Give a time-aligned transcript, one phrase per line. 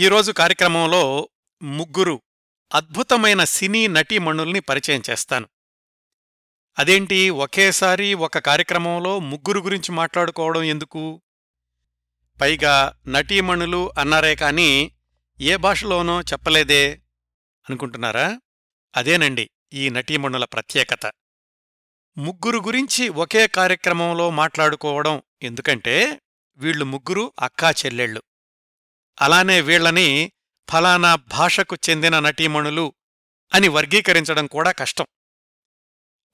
[0.00, 1.28] ఈరోజు కార్యక్రమంలో
[1.62, 2.22] ముగ్గురు
[2.74, 5.48] అద్భుతమైన సినీ నటీమణుల్ని పరిచయం చేస్తాను.
[6.78, 7.30] అదేంటి?
[7.30, 11.22] ఒకేసారి ఒక కార్యక్రమంలో ముగ్గురు గురించి మాట్లాడుకోవడం ఎందుకు?
[12.40, 14.92] పైగా నటీమణులు అన్నారే కాని
[15.40, 17.00] ఏ భాషలోనో చెప్పలేదే
[17.68, 18.40] అనుకుంటున్నారా?
[18.96, 21.12] అదేనండి ఈ నటీమణుల ప్రత్యేకత.
[22.18, 26.20] ముగ్గురు గురించి ఒకే కార్యక్రమంలో మాట్లాడుకోవడం ఎందుకంటే
[26.56, 28.22] వీళ్ళు ముగ్గురు అక్కా చెల్లెళ్ళు.
[29.20, 30.32] అలానే వీళ్ళని
[30.70, 32.94] ఫలానా భాషకు చెందిన నటీమణులు
[33.54, 35.06] అని వర్గీకరించడం కూడా కష్టం.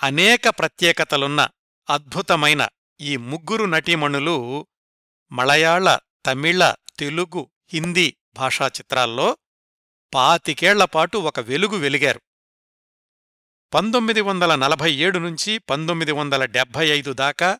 [0.02, 1.48] అనేక ప్రత్యేకతలున్న
[1.90, 2.68] అద్భుతమైన
[3.00, 4.66] ఈ ముగ్గురు నటీమణులు
[5.32, 9.36] మలయాళ తమిళ తెలుగు హిందీ భాషా చిత్రాల్లో
[10.14, 12.20] పాతికేళ్ళపాటు ఒక వెలుగు వెలిగారు.
[13.74, 17.58] పంతొమ్మిది వందల నలభై ఏడు నుంచి పంతొమ్మిది వందల డెబ్భై ఐదు దాకా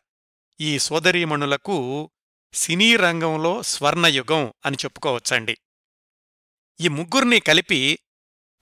[0.59, 2.09] ఈ సోదరీమణులకు
[2.53, 5.57] సినీ రంగంలో స్వర్ణయుగం అని చెప్పుకోవచ్చండి.
[6.79, 7.99] ఈ ముగ్గురిని కలిపి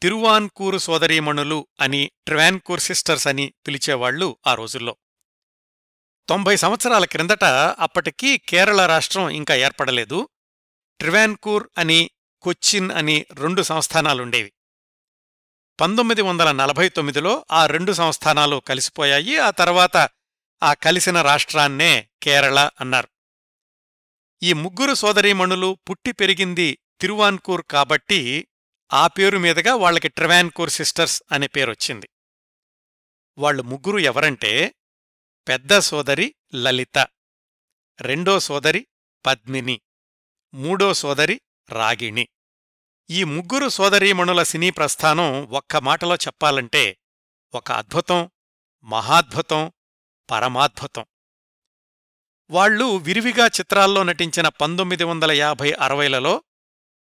[0.02, 4.95] తిరువాన్కూరు సోదరీమణులు అని ట్రివాన్కూర్ సిస్టర్స్ అని పిలిచేవాళ్ళు ఆ రోజుల్లో.
[6.29, 7.43] తొంభై సంవత్సరాల క్రిందట
[7.79, 10.29] అప్పటికీ కేరళ రాష్ట్రం ఇంకా ఏర్పడలేదు.
[10.99, 12.10] ట్రివాన్కూర్ అని
[12.41, 14.54] కొచ్చిన్ అని రెండు సంస్థానాలుండేవి.
[15.79, 19.38] పంతొమ్మిది వందల నలభై తొమ్మిదిలో ఆ రెండు సంస్థానాలు కలిసిపోయాయి.
[19.38, 20.10] ఆ తర్వాత
[20.63, 23.15] ఆ కలిసిన రాష్ట్రాన్నే కేరళ అన్నారు.
[24.46, 28.48] ఈ ముగ్గురు సోదరీమణులు పుట్టి పెరిగింది తిరువాన్కూర్ కాబట్టి
[28.93, 32.10] ఆ పేరు మీదుగా వాళ్ళకి ట్రివాన్కూర్ సిస్టర్స్ అనే పేరొచ్చింది
[33.38, 34.76] వాళ్ళు ముగ్గురు ఎవరంటే
[35.48, 37.07] పెద్ద సోదరి లలిత
[38.01, 38.88] రెండో సోదరి
[39.26, 39.82] పద్మిని
[40.54, 42.29] మూడో సోదరి రాగిణి.
[43.10, 46.98] ఈ ముగ్గురు సోదరీమణుల సినీ ప్రస్థానం ఒక్క మాటలో చెప్పాలంటే
[47.54, 48.32] ఒక అద్భుతం
[48.84, 49.71] మహాద్భుతం
[50.32, 51.05] పరమాద్భుతం.
[52.49, 56.43] వాళ్ళు విరివిగా చిత్రాల్లో నటించిన పంతొమ్మిది వందల యాభై అరవైలలో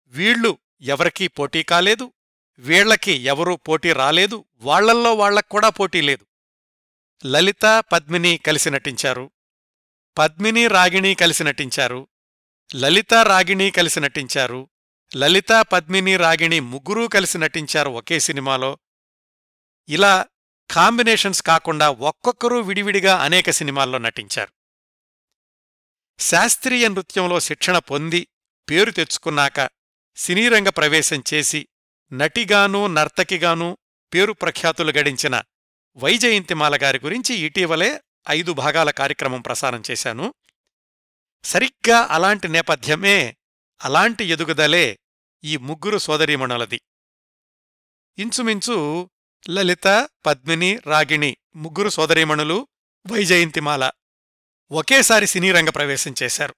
[0.07, 2.13] వీళ్ళు ఎవరికీ పోటీ కాలేదు
[2.59, 6.25] వీళ్ళకి ఎవరూ పోటీ రాలేదు వాళ్ళల్లో వాళ్ళక్కూడా పోటీ లేదు.
[7.25, 9.31] లలిత పద్మిని కలిసి నటించారు.
[10.17, 12.07] పద్మిని రాగిణి కలిసి నటించారు.
[12.75, 14.69] లలిత రాగిణి కలిసి నటించారు.
[15.15, 18.77] లలిత పద్మిని రాగిణి ముగ్గురూ కలిసి నటించారు ఒకే సినిమాలో.
[19.89, 20.25] ఇలా
[20.71, 24.60] కాంబినేషన్స్ కాకుండా ఒక్కొక్కరూ విడివిడిగా అనేక సినిమాల్లో నటించారు.
[26.21, 28.27] శాస్త్రీయ నృత్యంలో శిక్షణ పొంది
[28.69, 29.69] పేరు తెచ్చుకున్నాక
[30.15, 31.67] సినీరంగ ప్రవేశం చేసి
[32.13, 33.77] నటిగానూ నర్తకిగానూ
[34.13, 35.43] పేరు ప్రఖ్యాతులు గడించిన
[35.95, 40.33] వైజయంతిమాల గారి గురించి ఇటీవలే ఐదు భాగాల కార్యక్రమం ప్రసారం చేశాను.
[41.43, 43.37] సరిగ్గా అలాంటి నేపథ్యమే
[43.83, 44.99] అలాంటి ఎదుగుదలే
[45.43, 46.81] ఈ ముగ్గురు సోదరీమణులది.
[48.17, 49.09] ఇంచుమించు
[49.49, 52.67] లలిత పద్మిని రాగిణి ముగ్గురు సోదరీమణులు
[53.11, 53.91] వైజయంతిమాల
[54.71, 56.55] ఒకేసారి సినీరంగ ప్రవేశం చేశారు.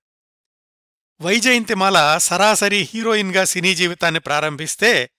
[1.21, 5.09] వైజయంతిమాల సరాసరి హీరోయిన్గా సినీ జీవితాన్ని ప్రారంభిస్తే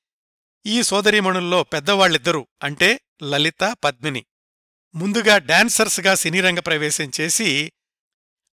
[0.67, 4.27] ఈ సోదరీమణుల్లో పెద్దవాళ్ళిద్దరూ అంటే లలిత పద్మిని
[4.95, 7.73] ముందుగా డాన్సర్స్గా సినీరంగ ప్రవేశం చేసి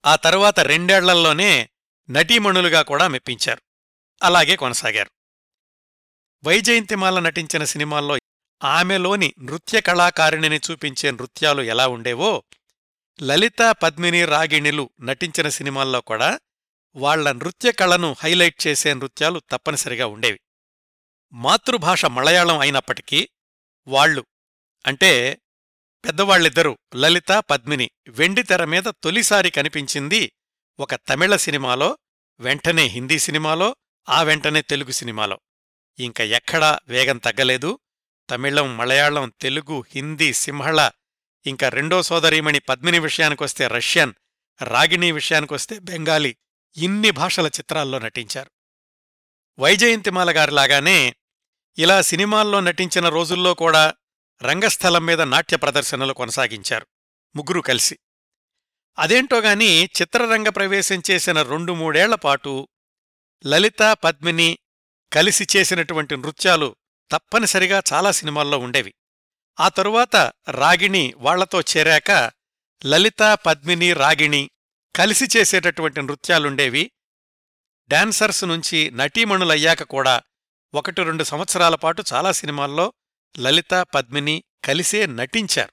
[0.06, 1.70] ఆ తర్వాత రెండేళ్ళల్లోనే
[2.10, 3.62] నటీమణులుగా కూడా మెప్పించారు.
[4.24, 5.12] అలాగే కొనసాగారు.
[6.44, 8.18] వైజయంతిమాల నటించిన సినిమాల్లో
[8.64, 12.44] ఆమెలోని నృత్య కళాకారిణిని చూపించే నృత్యాలు ఎలా ఉండేవో
[13.24, 16.40] లలిత పద్మిని రాగిణిలు నటించిన సినిమాల్లో కూడా
[16.96, 20.40] వాళ్ళ నృత్య కళను హైలైట్ చేసే నృత్యాలు తప్పనిసరిగా ఉండేవి.
[21.34, 23.30] మాతృభాష మలయాళం అయినప్పటికీ
[23.88, 24.26] వాళ్ళు
[24.88, 25.42] అంటే
[26.06, 30.32] పెద్దవాళ్ళిద్దరూ లలిత పద్మిని వెండితెర మీద తొలిసారి కనిపించింది
[30.80, 31.98] ఒక తమిళ సినిమాలో
[32.40, 33.76] వెంటనే హిందీ సినిమాలో
[34.10, 35.40] ఆ వెంటనే తెలుగు సినిమాలో.
[36.00, 37.80] ఇంక ఎక్కడా వేగం తగ్గలేదు.
[38.30, 40.92] తమిళం మలయాళం తెలుగు హిందీ సింహళ
[41.46, 44.14] ఇంకా రెండో సోదరీమణి పద్మిని విషయానికొస్తే రష్యన్
[44.64, 46.36] రాగిణి విషయానికొస్తే బెంగాలీ
[46.78, 48.52] ఇన్ని భాషల చిత్రాల్లో నటించారు.
[49.60, 51.16] వైజయంతిమాల గారిలాగానే
[51.78, 53.94] ఇలా సినిమాల్లో నటించిన రోజుల్లో కూడా
[54.42, 56.88] రంగస్థలం మీద నాట్య ప్రదర్శనలు కొనసాగించారు
[57.36, 58.00] ముగ్గురు కలిసి.
[59.00, 62.68] అదేంటోగాని చిత్రరంగ ప్రవేశం చేసిన రెండు మూడేళ్ళపాటు
[63.46, 64.60] లలిత పద్మిని
[65.14, 66.76] కలిసి చేసినటువంటి నృత్యాలు
[67.12, 68.94] తప్పనిసరిగా చాలా సినిమాల్లో ఉండేవి.
[69.60, 70.16] ఆ తరువాత
[70.50, 72.32] రాగిణి వాళ్ళతో చేరాక
[72.86, 74.50] లలిత పద్మిని రాగిణి
[74.96, 76.92] కలిసి చేసేటటువంటి నృత్యాలుండేవి.
[77.90, 80.22] డాన్సర్స్ నుంచి నటీమణులయ్యాక కూడా
[80.74, 82.94] ఒకటి రెండు సంవత్సరాల పాటు చాలా సినిమాల్లో
[83.40, 85.72] లలిత పద్మిని కలిసే నటించారు.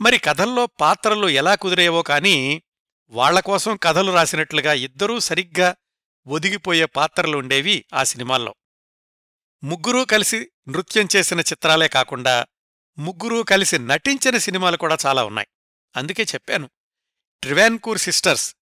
[0.00, 2.62] మరి కథల్లో పాత్రలు ఎలా కుదిరేవో కాని
[3.08, 5.76] వాళ్ళకోసం కథలు రాసినట్లుగా ఇద్దరూ సరిగ్గా
[6.26, 8.54] ఒదిగిపోయే పాత్రలుండేవి ఆ సినిమాల్లో.
[9.64, 12.46] ముగ్గురూ కలిసి నృత్యం చేసిన చిత్రాలే కాకుండా
[12.98, 15.48] ముగ్గురూ కలిసి నటించిన సినిమాలు కూడా చాలా ఉన్నాయి.
[15.96, 16.70] అందుకే చెప్పాను
[17.42, 18.54] ట్రివాన్కూర్ సిస్టర్స్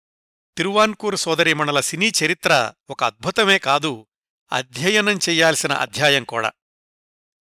[0.57, 4.07] తిరువాన్కూర్ సోదరీమణుల సినీ చరిత్ర ఒక అద్భుతమే కాదు
[4.51, 6.51] అధ్యయనం చెయ్యాల్సిన అధ్యాయం కూడా.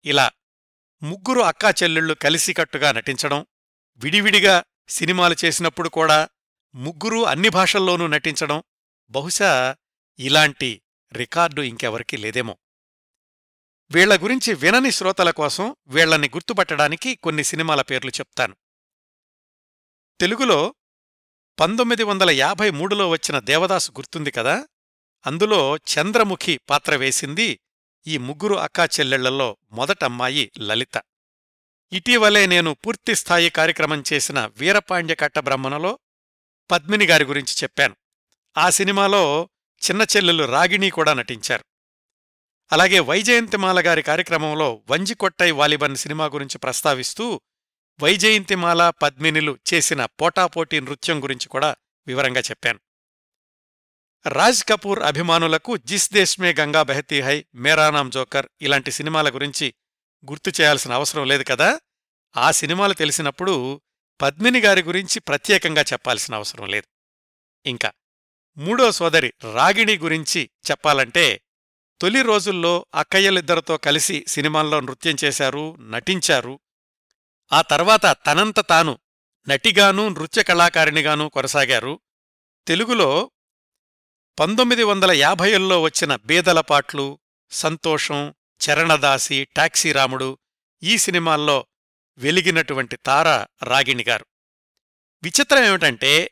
[0.04, 0.30] ఇలా
[1.02, 3.46] ముగ్గురు అక్కా చెల్లెళ్ళు కలిసికట్టుగా నటించడం
[3.96, 6.28] విడివిడిగా సినిమాలు చేసినప్పుడు కూడా
[6.74, 8.62] ముగ్గురూ అన్ని భాషల్లోనూ నటించడం
[9.10, 9.76] బహుశా
[10.18, 12.58] ఇలాంటి రికార్డు ఇంకెవరికీ లేదేమో.
[13.90, 18.56] వీళ్ళ గురించి వినని శ్రోతల కోసం వీళ్ళని గుర్తుపట్టడానికి కొన్ని సినిమాల పేర్లు చెప్తాను.
[20.20, 20.74] తెలుగులో
[21.60, 24.66] పంతొమ్మిది వందల యాభై మూడులో వచ్చిన దేవదాసు గుర్తుంది కదా?
[25.26, 27.60] అందులో చంద్రముఖి పాత్ర వేసింది
[28.06, 31.02] ఈ ముగ్గురు అక్కా చెల్లెళ్ళలో మొదటమ్మాయి లలిత.
[31.92, 35.98] ఇటీవలే నేను పూర్తిస్థాయి కార్యక్రమం చేసిన వీరపాండ్య కట్టబ్రహ్మణలో
[36.70, 37.96] పద్మిని గారి గురించి చెప్పాను.
[38.58, 39.48] ఆ సినిమాలో
[39.90, 41.64] చిన్న చెల్లెలు రాగిణి కూడా నటించారు.
[42.72, 47.40] అలాగే వైజయంతిమాల గారి కార్యక్రమంలో వంజికొట్టై వాలిబన్ సినిమా గురించి ప్రస్తావిస్తూ
[48.02, 51.76] వైజయంతిమాల పద్మినిలు చేసిన పోటాపోటీ నృత్యం గురించి కూడా
[52.06, 52.80] వివరంగా చెప్పాను.
[54.28, 59.74] రాజ్ కపూర్ అభిమానులకు జిస్ దేశ్మే గంగా బెహతీ హై మేరా నామ్ జోకర్ ఇలాంటి సినిమాల గురించి
[60.30, 61.80] గుర్తు చేయాల్సిన అవసరం లేదు కదా?
[62.36, 63.82] ఆ సినిమాలు తెలిసినప్పుడు
[64.22, 66.88] పద్మిని గారి గురించి ప్రత్యేకంగా చెప్పాల్సిన అవసరం లేదు.
[67.68, 67.92] ఇంకా
[68.56, 71.40] మూడో సోదరి రాగిణి గురించి చెప్పాలంటే
[72.00, 76.60] తొలి రోజుల్లో అక్కయ్యలిద్దరితో కలిసి సినిమాల్లో నృత్యం చేశారు నటించారు.
[77.52, 78.98] ఆ తర్వాత తనంత తాను
[79.48, 82.00] నటిగానూ నృత్య కళాకారిణిగానూ కొనసాగారు.
[82.66, 83.30] తెలుగులో
[84.40, 87.18] పంతొమ్మిది వందల యాభైల్లో వచ్చిన బేదలపాట్లు
[87.50, 90.38] సంతోషం చరణదాసి టాక్సీ రాముడు
[90.82, 91.66] ఈ సినిమాల్లో
[92.18, 94.26] వెలిగినటువంటి తార రాగిణిగారు
[95.22, 96.30] విచిత్రం ఏమిటంటే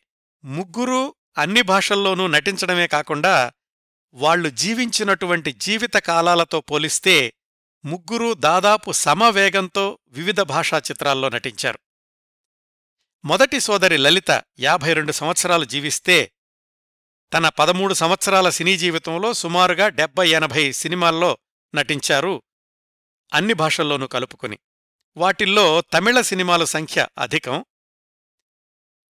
[1.38, 3.52] అన్ని భాషల్లోనూ నటించడమే కాకుండా
[4.14, 7.32] వాళ్ళు జీవించినటువంటి జీవిత కాలాలతో పోలిస్తే
[7.84, 11.78] ముగ్గురూ దాదాపు సమవేగంతో వివిధ భాషా చిత్రాల్లో నటించారు.
[13.24, 16.32] మొదటి సోదరి లలిత యాభై రెండు సంవత్సరాలు జీవిస్తే
[17.32, 21.38] తన పదమూడు సంవత్సరాల సినీ జీవితంలో సుమారుగా డెబ్బై ఎనభై సినిమాల్లో
[21.74, 22.42] నటించారు
[23.32, 24.58] అన్ని భాషల్లోనూ కలుపుకుని.
[25.16, 27.64] వాటిల్లో తమిళ సినిమాల సంఖ్య అధికం.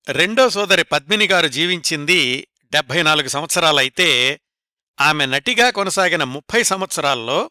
[0.08, 4.40] రెండో సోదరి పద్మిని గారు జీవించింది డెబ్బై నాలుగు సంవత్సరాలైతే
[5.00, 7.50] ఆమె నటిగా కొనసాగిన ముప్పై సంవత్సరాల్లో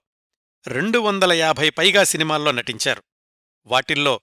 [0.67, 3.03] రెండు వందల యాభై పైగా సినిమాల్లో నటించారు.
[3.65, 4.21] వాటిల్లో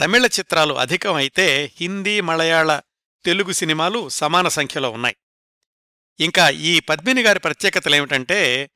[0.00, 2.80] తమిళ చిత్రాలు అధికం అయితే హిందీ మలయాళ
[3.24, 5.16] తెలుగు సినిమాలు సమాన సంఖ్యలో ఉన్నాయి.
[6.20, 8.70] ఇంకా ఈ పద్మిని గారి ప్రత్యేకతలేమిటంటే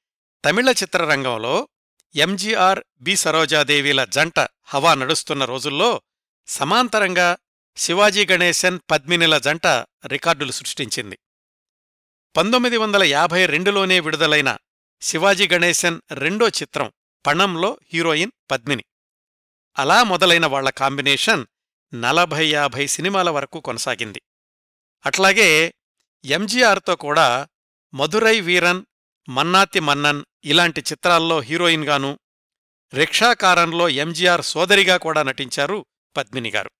[0.44, 1.68] తమిళ చిత్రరంగంలో
[2.14, 3.16] ఎంజీఆర్ బి.
[3.16, 6.02] సరోజాదేవిల జంట హవా నడుస్తున్న రోజుల్లో
[6.46, 7.36] సమాంతరంగా
[7.76, 9.66] శివాజీ గణేశన్ పద్మినిల జంట
[10.06, 11.18] రికార్డులు సృష్టించింది.
[12.34, 14.58] పంతొమ్మిది వందల యాభై రెండులోనే విడుదలైన
[15.00, 16.92] శివాజీ గణేశన్ రెండో చిత్రం
[17.26, 18.84] పణంలో హీరోయిన్ పద్మిని.
[19.78, 21.46] అలా మొదలైన వాళ్ళ కాంబినేషన్
[21.94, 24.20] నలభై యాభై సినిమాల వరకు కొనసాగింది.
[25.06, 25.74] అట్లాగే
[26.24, 27.48] ఎంజీఆర్తో కూడా
[27.94, 28.82] మధురై వీరన్
[29.28, 32.18] మన్నాతి మన్నన్ ఇలాంటి చిత్రాల్లో హీరోయిన్గాను
[32.94, 35.86] రిక్షాకారంలో ఎంజీఆర్ సోదరిగా కూడా నటించారు
[36.16, 36.70] పద్మినిగారు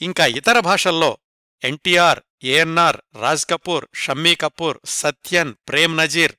[0.00, 1.18] ఇంకా ఇతర భాషల్లో
[1.64, 6.36] ఎన్టీఆర్ ఏఎన్ఆర్ రాజ్ కపూర్ షమ్మీ కపూర్ సత్యన్ ప్రేమ్ నజీర్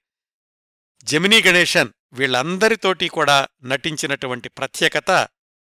[1.04, 5.28] జమినీ గణేశన్ వీళ్ళందరితోటి కూడా నటించినటువంటి ప్రత్యేకత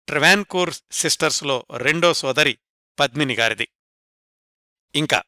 [0.08, 2.58] ట్రివాన్కూర్ సిస్టర్స్లో రెండో సోదరి
[3.00, 3.68] పద్మిని గారిది.
[4.96, 5.24] ఇంకా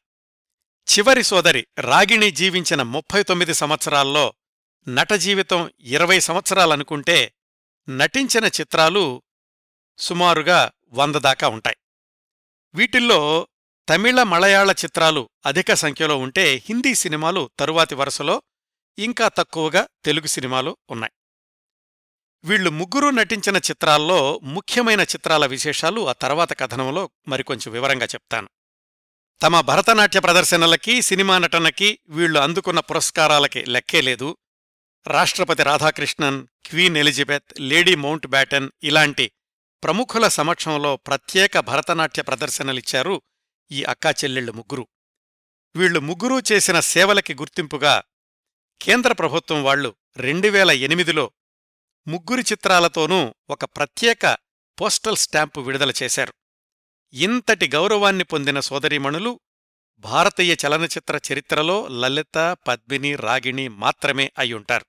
[0.94, 4.34] చివరి సోదరి రాగిణి జీవించిన ముప్పై తొమ్మిది సంవత్సరాల్లో
[4.88, 7.34] నట జీవితం ఇరవై సంవత్సరాలనుకుంటే
[7.88, 9.22] నటించిన చిత్రాలు
[9.98, 11.76] సుమారుగా వంద దాకా ఉంటాయి.
[12.74, 13.48] వీటిల్లో
[13.88, 18.42] తమిళ మలయాళ చిత్రాలు అధిక సంఖ్యలో ఉంటే హిందీ సినిమాలు తరువాతి వరుసలో
[18.98, 21.12] ఇంకా తక్కువగా తెలుగు సినిమాలు ఉన్నాయి.
[22.44, 28.48] వీళ్ళు ముగ్గురూ నటించిన చిత్రాల్లో ముఖ్యమైన చిత్రాల విశేషాలు ఆ తర్వాత కథనంలో మరికొంచెం వివరంగా చెప్తాను.
[29.42, 34.36] తమ భరతనాట్య ప్రదర్శనలకి సినిమా నటనకి వీళ్ళు అందుకున్న పురస్కారాలకి లెక్కే లేదు.
[35.06, 37.94] రాష్ట్రపతి Radhakrishnan queen Elizabeth lady
[38.26, 39.30] Mountbatten ఇలాంటి
[39.84, 43.22] ప్రముఖుల సమక్షంలో ప్రత్యేక భరతనాట్య ప్రదర్శనలిచ్చారు
[43.72, 44.88] ఈ అక్కా చెల్లెళ్ళు ముగ్గురు.
[45.76, 48.02] వీళ్ళు ముగ్గురూ చేసిన సేవలకి గుర్తింపుగా
[48.82, 51.30] కేంద్ర ప్రభుత్వం వాళ్ళు రెండువేల ఎనిమిదిలో
[52.08, 54.38] ముగ్గురి చిత్రాలతోనూ ఒక ప్రత్యేక
[54.80, 56.34] పోస్టల్ స్టాంపు విడుదల చేశారు.
[57.12, 59.40] ఇంతటి గౌరవాన్ని పొందిన సోదరీమణులు
[59.98, 64.86] భారతీయ చలనచిత్ర చరిత్రలో లలిత పద్మిని రాగిణి మాత్రమే అయ్యుంటారు.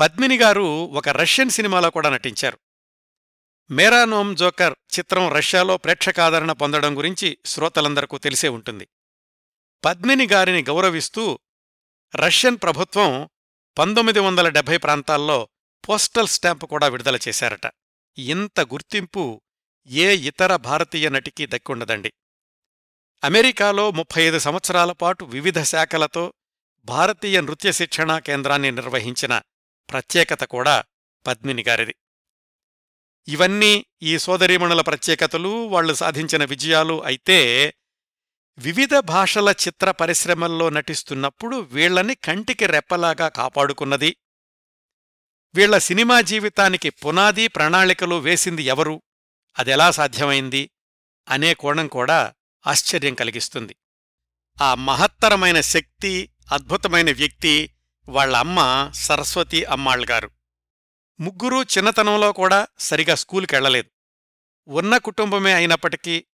[0.00, 2.58] పద్మిని గారు ఒక రష్యన్ సినిమాలో కూడా నటించారు.
[3.70, 8.88] మేరానోమ్ జోకర్ చిత్రం రష్యాలో ప్రేక్షకాదరణ పొందడం గురించి శ్రోతలందరకు తెలిసే ఉంటుంది.
[9.84, 11.38] పద్మిని గారిని గౌరవిస్తూ
[12.16, 13.28] రష్యన్ ప్రభుత్వం
[13.78, 15.48] పంతొమ్మిది వందల డెబ్బై ప్రాంతాల్లో
[15.88, 17.70] పోస్టల్ స్టాంపు కూడా విడుదల చేశారట.
[18.18, 19.42] ఇంత గుర్తింపు
[19.86, 22.12] ఏ ఇతర భారతీయ నటికి దక్కుండదండి.
[23.24, 26.32] అమెరికాలో ముప్పై ఐదు సంవత్సరాల పాటు వివిధ శాఖలతో
[26.84, 29.42] భారతీయ నృత్య శిక్షణా కేంద్రాన్ని నిర్వహించిన
[29.90, 30.84] ప్రత్యేకత కూడా
[31.26, 31.94] పద్మిని గారిది.
[33.28, 37.74] ఇవన్నీ ఈ సోదరీమణుల ప్రత్యేకతలు వాళ్ళు సాధించిన విజయాలు అయితే
[38.58, 44.16] వివిధ భాషల చిత్ర పరిశ్రమల్లో నటిస్తున్నప్పుడు వీళ్ళని కంటికి రెప్పలాగా కాపాడుకున్నది.
[45.54, 49.02] వీళ్ళ సినిమా జీవితానికి పునాది ప్రణాళికలు వేసింది ఎవరు?
[49.58, 50.70] అదెలా సాధ్యమైంది?
[51.28, 52.34] అనే కోణం కూడా
[52.66, 53.76] ఆశ్చర్యం కలిగిస్తుంది.
[54.62, 57.70] ఆ మహత్తరమైన శక్తి అద్భుతమైన వ్యక్తి
[58.08, 60.30] వాళ్ళ అమ్మ సరస్వతి అమ్మాళ్గారు
[61.20, 63.90] ముగ్గురూ చిన్నతనంలో కూడా సరిగా స్కూలుకెళ్ళలేదు
[64.68, 66.26] ఉన్న కుటుంబమే అయినప్పటికీ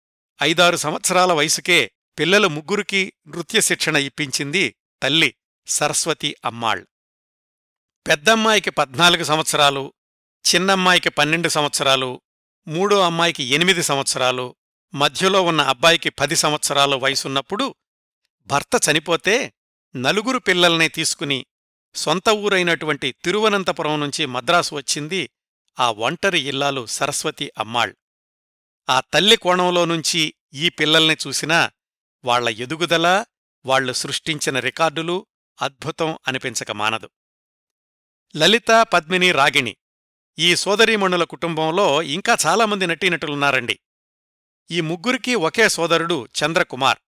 [0.42, 5.34] ఐదారు సంవత్సరాల వయసుకే పిల్లల ముగ్గురికి నృత్య శిక్షణ ఇప్పించింది తల్లి
[5.66, 6.86] సరస్వతి అమ్మాళ్.
[8.06, 9.94] పెద్దమ్మాయికి పద్నాలుగు సంవత్సరాలు
[10.44, 12.22] చిన్నమ్మాయికి పన్నెండు సంవత్సరాలు
[12.66, 14.56] మూడో అమ్మాయికి ఎనిమిది సంవత్సరాలు
[14.94, 17.74] మధ్యలో ఉన్న అబ్బాయికి పది సంవత్సరాలు వయసున్నప్పుడు
[18.48, 19.52] భర్త చనిపోతే
[19.96, 21.46] నలుగురు పిల్లల్ని తీసుకుని
[21.96, 25.30] సొంత ఊరైనటువంటి తిరువనంతపురం నుంచి మద్రాసు వచ్చింది
[25.78, 27.94] ఆ ఒంటరి ఇల్లాలు సరస్వతి అమ్మాళ్
[28.88, 31.70] ఆ తల్లి కోణంలో నుంచి ఈ పిల్లల్ని చూసినా
[32.24, 33.24] వాళ్ళ ఎదుగుదల
[33.66, 35.26] వాళ్ళు సృష్టించిన రికార్డులు
[35.62, 37.10] అద్భుతం అనిపించక మానదు.
[38.36, 39.76] లలిత పద్మిని రాగిణి
[40.38, 43.78] ఈ సోదరీమణుల కుటుంబంలో ఇంకా చాలామంది నటీనటులున్నారండి.
[44.70, 46.98] ఈ ముగ్గురికి ఒకే సోదరుడు చంద్రకుమార్.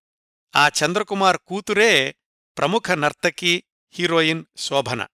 [0.57, 2.15] ఆ చంద్రకుమార్ కూతురే
[2.59, 5.07] ప్రముఖ నర్తకి హీరోయిన్ శోభన.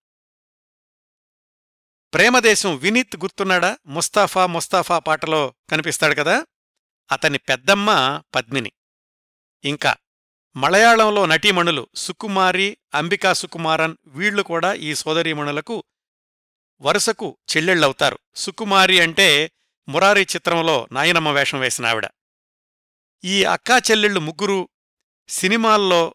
[2.15, 3.79] ప్రేమదేశం వినీత్ గుర్తున్నాడా?
[3.87, 6.47] ముస్తాఫా ముస్తాఫా పాటలో కనిపిస్తాడు కదా?
[7.13, 8.73] అతని పెద్దమ్మ పద్మిని.
[9.65, 9.97] ఇంకా
[10.57, 15.85] మలయాళంలో నటీమణులు సుకుమారి అంబికా సుకుమారన్ వీళ్ళు కూడా ఈ సోదరీమణులకు
[16.81, 18.19] వరుసకు చెల్లెళ్ళవుతారు.
[18.35, 19.51] సుకుమారి అంటే
[19.89, 22.09] మురారి చిత్రంలో నాయనమ్మ వేషం వేసిన ఆవిడ.
[23.25, 24.69] ఈ అక్కా చెల్లెళ్ళు ముగ్గురు
[25.29, 26.15] సినిమాల్లో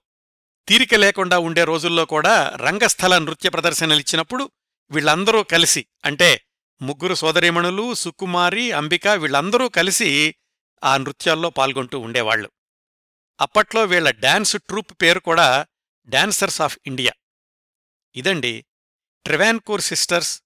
[0.69, 4.51] తీరిక లేకుండా ఉండే రోజుల్లో కూడా రంగస్థల నృత్య ప్రదర్శనలిచ్చినప్పుడు
[4.91, 6.45] వీళ్ళందరూ కలిసి అంటే
[6.81, 10.35] ముగ్గురు సోదరీమణులు సుకుమారి అంబిక వీళ్ళందరూ కలిసి
[10.83, 12.51] ఆ నృత్యాల్లో పాల్గొంటూ ఉండేవాళ్ళు
[13.41, 15.65] అప్పట్లో వీళ్ళ డాన్స్ ట్రూప్ పేరు కూడా
[16.09, 17.11] డాన్సర్స్ ఆఫ్ ఇండియా
[18.15, 18.65] ఇదండి
[19.25, 20.41] ట్రివాన్కూర్ సిస్టర్స్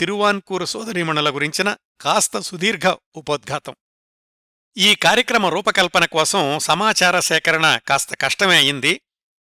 [0.00, 3.76] తిరువాన్కూర్ సోదరీమణుల గురించిన కాస్త సుదీర్ఘ ఉపోద్ఘాతం.
[4.76, 9.00] ఈ కార్యక్రమ రూపకల్పన కోసం సమాచార సేకరణ కాస్త కష్టమే అయింది.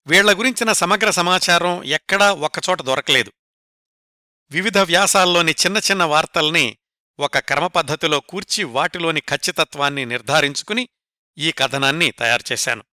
[0.07, 3.33] వీళ్ళ గురించిన సమగ్ర సమాచారం ఎక్కడా ఒక్కచోట దొరకలేదు.
[4.51, 6.79] వివిధ వ్యాసాల్లోని చిన్న చిన్న వార్తల్ని
[7.19, 10.89] ఒక క్రమపద్ధతిలో కూర్చి వాటిలోని ఖచ్చితత్వాన్ని నిర్ధారించుకుని
[11.39, 12.85] ఈ కథనాన్ని తయారుచేశాను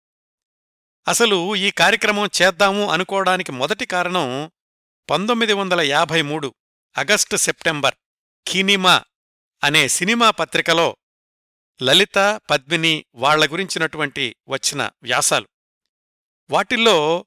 [1.07, 4.51] అసలు ఈ కార్యక్రమం చేద్దాము అనుకోవడానికి మొదటి కారణం
[5.09, 6.55] పంతొమ్మిది వందల యాభై మూడు
[6.97, 7.95] అగస్టు సెప్టెంబర్
[8.47, 9.03] కీనిమా
[9.63, 10.97] అనే సినిమా పత్రికలో
[11.81, 15.47] లలిత పద్మిని వాళ్ళ గురించినటువంటి వచ్చిన వ్యాసాలు.
[16.51, 17.25] వాటిల్లో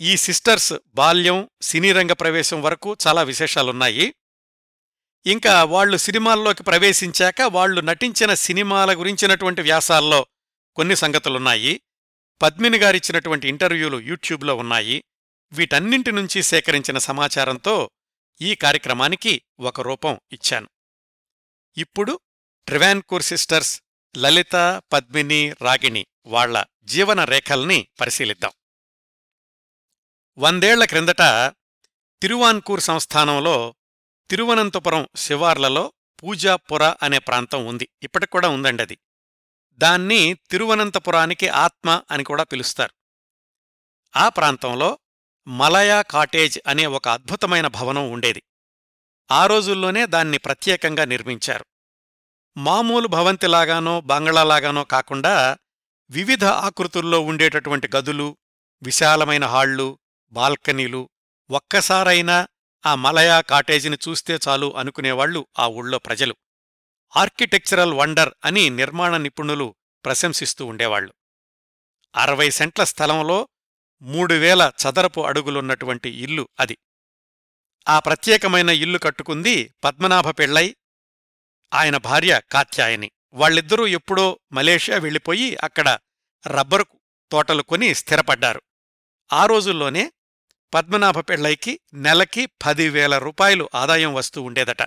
[0.00, 4.14] ఈ సిస్టర్స్ బాల్యం సినీరంగ ప్రవేశం వరకు చాలా విశేషాలున్నాయి.
[5.26, 10.26] ఇంకా వాళ్ళు సినిమాల్లోకి ప్రవేశించాక వాళ్ళు నటించిన సినిమాల గురించినటువంటి వ్యాసాల్లో
[10.76, 11.80] కొన్ని సంగతులున్నాయి.
[12.42, 15.04] పద్మిని గారిచ్చినటువంటి ఇంటర్వ్యూలు యూట్యూబ్లో ఉన్నాయి.
[15.52, 17.90] వీటన్నింటి నుంచి సేకరించిన సమాచారంతో
[18.40, 20.68] ఈ కార్యక్రమానికి ఒక రూపం ఇచ్చాను.
[21.76, 22.20] ఇప్పుడు
[22.66, 23.82] ట్రివాన్కూర్ సిస్టర్స్
[24.16, 28.52] లలిత పద్మిని రాగిణి వాళ్ళ జీవన రేఖల్ని పరిశీలిద్దాం.
[30.38, 31.22] వందేళ్ళ క్రిందట
[32.22, 33.74] తిరువాన్కూర్ సంస్థానంలో
[34.30, 37.88] తిరువనంతపురం శివార్లలో పూజాపుర అనే ప్రాంతం ఉంది.
[38.02, 38.98] ఇప్పటికి కూడా ఉందండి అది.
[39.74, 42.94] దాన్ని తిరువనంతపురానికి ఆత్మ అని కూడా పిలుస్తారు.
[44.16, 44.98] ఆ ప్రాంతంలో
[45.48, 48.42] మలయా కాటేజ్ అనే ఒక అద్భుతమైన భవనం ఉండేది.
[49.30, 51.66] ఆ రోజుల్లోనే దాన్ని ప్రత్యేకంగా నిర్మించారు.
[52.56, 55.58] మామూలు భవంతిలాగానో బంగళాలాగానో కాకుండా
[56.10, 58.36] వివిధ ఆకృతుల్లో ఉండేటటువంటి గదులు
[58.82, 59.98] విశాలమైన హాళ్ళు
[60.30, 61.10] బాల్కనీలు
[61.50, 62.48] ఒక్కసారైనా
[62.86, 66.36] ఆ మలయా కాటేజీని చూస్తే చాలు అనుకునేవాళ్ళు ఆ ఊళ్ళో ప్రజలు.
[67.16, 71.14] ఆర్కిటెక్చరల్ వండర్ అని నిర్మాణ నిపుణులు ప్రశంసిస్తూ ఉండేవాళ్ళు
[72.16, 73.48] అరవై సెంట్ల స్థలంలో
[74.02, 76.78] మూడు వేల చదరపు అడుగులున్నటువంటి ఇల్లు అది.
[77.88, 80.76] ఆ ప్రత్యేకమైన ఇల్లు కట్టుకుంది పద్మనాభ పెళ్ళై
[81.74, 83.10] ఆయన భార్య కాత్యాయని.
[83.36, 85.98] వాళ్ళిద్దరూ ఎప్పుడో మలేషియా వెళ్ళిపోయి అక్కడ
[86.46, 86.86] రబ్బరు
[87.32, 88.62] తోటలు కొని స్థిరపడ్డారు.
[89.32, 90.12] ఆ రోజుల్లోనే
[90.74, 94.82] పద్మనాభ పెళ్ళైకి నెలకి పదివేల రూపాయలు ఆదాయం వస్తూ ఉండేదట.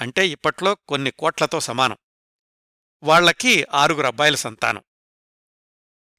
[0.00, 1.96] అంటే ఇప్పట్లో కొన్ని కోట్లతో సమానం.
[3.02, 4.82] వాళ్ళకి ఆరుగురు అబ్బాయిల సంతానం.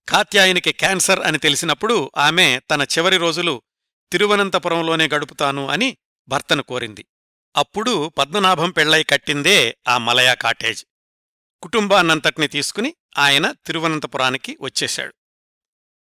[0.10, 3.62] కాత్యాయనికి క్యాన్సర్ అని తెలిసినప్పుడు ఆమె తన చివరి రోజులు
[4.12, 7.06] తిరువనంతపురంలోనే గడుపుతాను అని భర్తను కోరింది.
[7.56, 10.86] అప్పుడు పద్మనాభం పెళ్ళై కట్టిందే ఆ మలయా కాటేజ్.
[11.62, 15.14] కుటుంబాన్నంతటిని తీసుకుని ఆయన తిరువనంతపురానికి వచ్చేశాడు.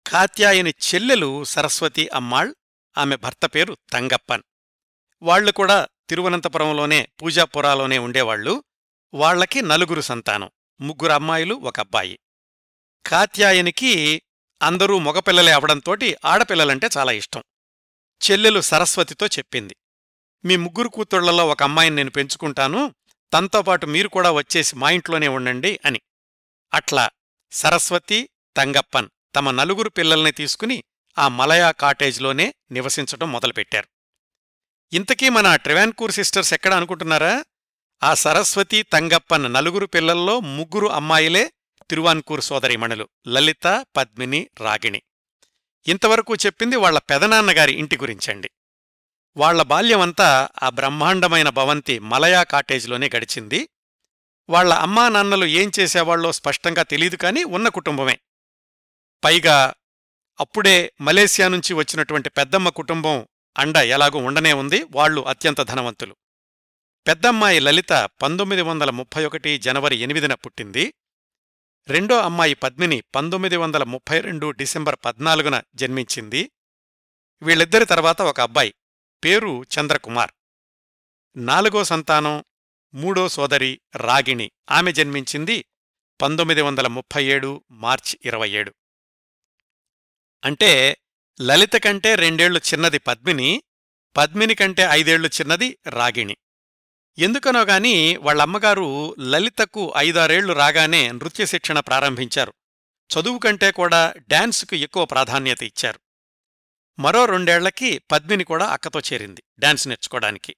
[0.06, 2.54] కాత్యాయని చెల్లెలు సరస్వతి అమ్మాళ్
[2.98, 4.42] ఆమె భర్త పేరు తంగప్పన్.
[5.22, 8.64] వాళ్ళు కూడా తిరువనంతపురంలోనే పూజాపురాలోనే ఉండేవాళ్ళు
[9.14, 12.18] వాళ్ళకి నలుగురు సంతానం ముగ్గురు అమ్మాయిలు ఒక అబ్బాయి.
[13.06, 14.22] కాత్యాయనికి
[14.62, 17.42] అందరూ మగపిల్లలే అవడంతోటి ఆడపిల్లలంటే చాలా ఇష్టం.
[18.30, 19.76] చెల్లెలు సరస్వతితో చెప్పింది.
[20.44, 22.94] మీ ముగ్గురు కూతుళ్ళలో ఒక అమ్మాయిని నేను పెంచుకుంటాను
[23.32, 26.00] తనతో పాటు మీరు కూడా వచ్చేసి మా ఇంట్లోనే ఉండండి అని.
[26.74, 27.10] అట్లా
[27.52, 30.84] సరస్వతి తంగప్పన్ తమ నలుగురు పిల్లల్ని తీసుకుని
[31.18, 33.88] ఆ మలయా కాటేజ్లోనే నివసించటం మొదలుపెట్టారు.
[34.92, 37.44] ఇంతకీ మన ట్రివాన్కూర్ సిస్టర్స్ ఎక్కడ అనుకుంటున్నారా?
[38.02, 41.52] ఆ సరస్వతి తంగప్పన్ నలుగురు పిల్లల్లో ముగ్గురు అమ్మాయిలే
[41.90, 45.02] తిరువాన్కూర్ సోదరిమణులు లలిత పద్మిని రాగిణి.
[45.86, 48.50] ఇంతవరకు చెప్పింది వాళ్ళ పెదనాన్నగారి ఇంటి గురించండి.
[49.36, 53.68] వాళ్ళ బాల్యమంతా ఆ బ్రహ్మాండమైన భవంతి మలయా కాటేజ్లోనే గడిచింది.
[54.48, 58.18] వాళ్ళ అమ్మా నాన్నలు ఏం చేసేవాళ్ళో స్పష్టంగా తెలీదు కాని ఉన్న కుటుంబమే.
[59.24, 59.74] పైగా
[60.40, 64.86] అప్పుడే మలేసియా నుంచి వచ్చినటువంటి పెద్దమ్మ కుటుంబం అండ ఎలాగూ ఉండనే ఉంది.
[64.90, 66.16] వాళ్ళు అత్యంత ధనవంతులు.
[67.06, 70.94] పెద్దమ్మాయి లలిత పంతొమ్మిది వందల ముప్పై ఒకటి జనవరి ఎనిమిదిన పుట్టింది.
[71.88, 76.50] రెండో అమ్మాయి పద్మిని పంతొమ్మిది వందల ముప్పై రెండు డిసెంబర్ పద్నాలుగున జన్మించింది.
[77.42, 78.74] వీళ్ళిద్దరి తర్వాత ఒక అబ్బాయి
[79.24, 80.30] పేరు చంద్రకుమార్.
[81.36, 82.44] నాలుగో సంతానం
[82.94, 84.50] మూడో సోదరి రాగిణి.
[84.70, 85.64] ఆమె జన్మించింది
[86.22, 88.74] పంతొమ్మిది వందల ముప్పై ఏడు మార్చి ఇరవై ఏడు.
[90.44, 90.96] అంటే
[91.40, 93.62] లలిత కంటే రెండేళ్ళు చిన్నది పద్మిని
[94.16, 96.36] పద్మిని కంటే ఐదేళ్ళు చిన్నది రాగిణి.
[97.18, 102.54] ఎందుకనో గాని వాళ్ళమ్మగారు లలితకు ఐదారేళ్ళు రాగానే నృత్య శిక్షణ ప్రారంభించారు.
[103.10, 106.00] చదువు కంటే కూడా డాన్సుకు ఎక్కువ ప్రాధాన్యత ఇచ్చారు.
[106.98, 110.56] మరో రెండేళ్ళకి పద్మిని కూడా అక్కతో చేరింది డాన్స్ నేర్చుకోవడానికి.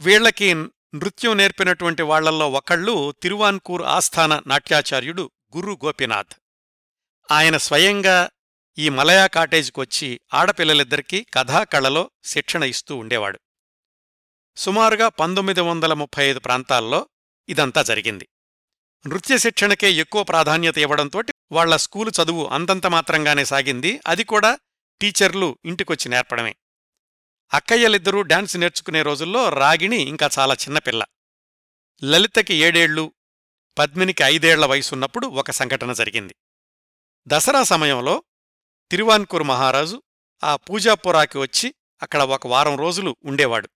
[0.00, 0.54] వీళ్ళకి
[0.94, 6.34] నృత్యం నేర్పినటువంటి వాళ్ళల్లో ఒకళ్ళు తిరువాన్కూర్ ఆస్థాన నాట్యాచార్యుడు గురు గోపినాథ్.
[7.30, 8.30] ఆయన స్వయంగా
[8.78, 13.40] ఈ మలయా కాటేజ్కొచ్చి ఆడపిల్లలిద్దరికీ కథాకళలో శిక్షణ ఇస్తూ ఉండేవాడు.
[14.56, 17.08] సుమారుగా పంతొమ్మిది వందల ముప్పై ఐదు ప్రాంతాల్లో
[17.48, 18.28] ఇదంతా జరిగింది.
[19.06, 24.58] నృత్య శిక్షణకే ఎక్కువ ప్రాధాన్యత ఇవ్వడంతోటి వాళ్ళ స్కూలు చదువు అంతంత మాత్రంగానే సాగింది అది కూడా
[25.00, 26.56] టీచర్లు ఇంటికొచ్చి నేర్పడమే.
[27.54, 31.04] అక్కయ్యలిద్దరూ డాన్స్ నేర్చుకునే రోజుల్లో రాగిణి ఇంకా చాలా చిన్నపిల్ల
[32.04, 33.12] లలితకి ఏడేళ్ళు
[33.78, 36.36] పద్మినికి ఐదేళ్ళ వయసున్నప్పుడు ఒక సంఘటన జరిగింది.
[37.26, 38.22] దసరా సమయంలో
[38.90, 40.02] తిరువాన్కూర్ మహారాజు
[40.44, 43.68] ఆ పూజాపురాకి వచ్చి అక్కడ ఒక వారం రోజులు ఉండేవాడు.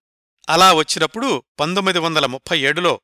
[0.49, 3.01] అలా వచ్చినప్పుడు పంతొమ్మిది వందల ముప్పై ఏడులో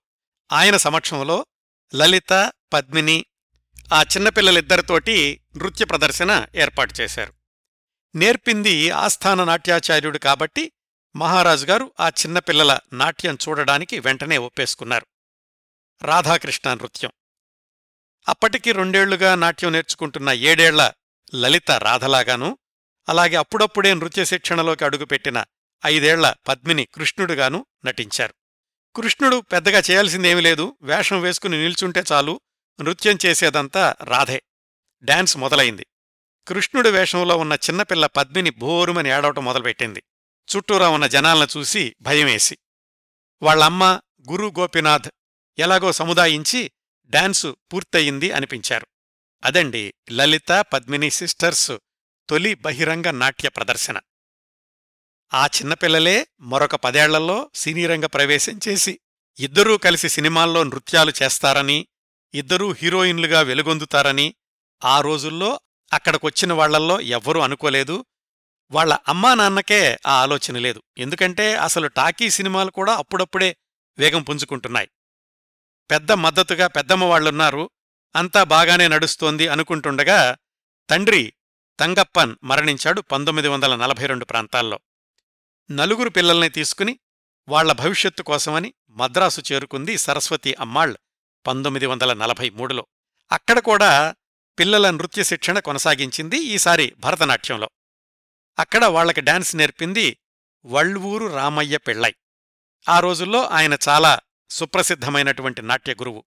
[0.53, 1.47] ఆయన సమక్షంలో
[1.95, 3.27] లలిత పద్మిని
[3.93, 7.40] ఆ చిన్నపిల్లలిద్దరితోటి నృత్య ప్రదర్శన ఏర్పాటు చేశారు.
[8.15, 10.73] నేర్పింది ఆస్థాన నాట్యాచార్యుడు కాబట్టి
[11.17, 15.07] మహారాజుగారు ఆ చిన్నపిల్లల నాట్యం చూడడానికి వెంటనే ఒప్పేసుకున్నారు.
[16.03, 17.11] రాధాకృష్ణ నృత్యం.
[18.29, 20.93] అప్పటికి రెండేళ్ళుగా నాట్యం నేర్చుకుంటున్న ఏడేళ్ళ
[21.35, 22.59] లలిత రాధలాగాను
[23.09, 25.45] అలాగే అప్పుడప్పుడే నృత్య శిక్షణలోకి అడుగుపెట్టిన
[25.87, 28.35] ఐదేళ్ళ పద్మిని కృష్ణుడుగాను నటించారు.
[28.97, 32.41] కృష్ణుడు పెద్దగా చేయాల్సిందేమీ లేదు వేషం వేసుకుని నిల్చుంటే చాలు
[32.81, 34.43] నృత్యం చేసేదంతా రాధే.
[35.03, 35.87] డాన్స్ మొదలైంది.
[36.51, 40.03] కృష్ణుడి వేషంలో ఉన్న చిన్నపిల్ల పద్మిని భోరుమని ఏడవటం మొదలుపెట్టింది.
[40.57, 42.59] చుట్టూరా ఉన్న జనాలను చూసి భయమేసి.
[43.43, 45.11] వాళ్ళమ్మ గురు గోపినాథ్
[45.59, 46.71] ఎలాగో సముదాయించి
[47.07, 48.87] డాన్సు పూర్తయింది అనిపించారు.
[49.45, 51.73] అదండి లలిత పద్మిని సిస్టర్స్
[52.29, 54.01] తొలి బహిరంగ నాట్య ప్రదర్శన.
[55.35, 59.01] ఆ చిన్నపిల్లలే మరొక పదేళ్ళలో సినీరంగ ప్రవేశం చేసి
[59.39, 61.87] ఇద్దరూ కలిసి సినిమాల్లో నృత్యాలు చేస్తారని
[62.35, 64.35] ఇద్దరూ హీరోయిన్లుగా వెలుగొందుతారని
[64.85, 65.61] ఆ రోజుల్లో
[65.93, 68.05] అక్కడికొచ్చిన వాళ్ళల్లో ఎవ్వరూ అనుకోలేదు.
[68.71, 70.83] వాళ్ళ అమ్మా నాన్నకే ఆ ఆలోచన లేదు.
[70.99, 73.57] ఎందుకంటే అసలు టాకీ సినిమాలు కూడా అప్పుడప్పుడే
[73.99, 74.89] వేగం పుంజుకుంటున్నాయి.
[75.91, 77.71] పెద్ద మద్దతుగా పెద్దమ్మ వాళ్ళున్నారు
[78.17, 80.37] అంతా బాగానే నడుస్తోంది అనుకుంటుండగా
[80.91, 81.33] తండ్రి
[81.81, 84.81] తంగప్పన్ మరణించాడు పంతొమ్మిది వందల నలభై రెండు ప్రాంతాల్లో.
[85.71, 86.99] నలుగురు పిల్లల్ని తీసుకుని
[87.49, 90.95] వాళ్ళ భవిష్యత్తు కోసమని మద్రాసు చేరుకుంది సరస్వతి అమ్మాళ్
[91.47, 92.87] పంతొమ్మిది వందల నలభై మూడులో.
[93.33, 94.15] అక్కడ కూడా
[94.61, 97.71] పిల్లల నృత్య శిక్షణ కొనసాగించింది ఈసారి భరతనాట్యంలో.
[98.59, 100.19] అక్కడ వాళ్ళకి డాన్స్ నేర్పింది
[100.65, 102.15] వళ్వూరు రామయ్య పిళ్ళై.
[102.89, 104.19] ఆ రోజుల్లో ఆయన చాలా
[104.51, 106.25] సుప్రసిద్ధమైనటువంటి నాట్య గురువు.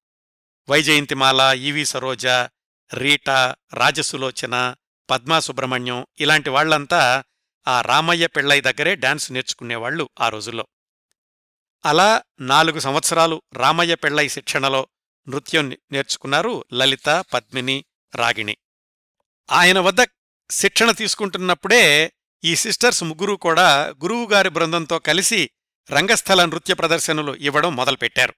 [0.70, 2.28] వైజయంతిమాల ఈవి సరోజ
[2.94, 4.76] రీటా రాజసులోచన
[5.10, 7.24] పద్మా సుబ్రహ్మణ్యం ఇలాంటి వాళ్ళంతా
[7.68, 10.68] ఆ రామయ్య పిళ్ళై దగ్గరే డాన్స్ నేర్చుకునేవాళ్ళు ఆ రోజుల్లో.
[11.86, 14.88] అలా నాలుగు సంవత్సరాలు రామయ్య పెళ్ళై శిక్షణలో
[15.30, 17.86] నృత్యం నేర్చుకున్నారు లలిత పద్మిని
[18.16, 18.58] రాగిణి.
[19.52, 20.06] ఆయన వద్ద
[20.50, 25.50] శిక్షణ తీసుకుంటున్నప్పుడే ఈ సిస్టర్స్ ముగ్గురు కూడా గురువుగారి బృందంతో కలిసి
[25.92, 28.34] రంగస్థల నృత్య ప్రదర్శనలు ఇవ్వడం మొదలుపెట్టారు.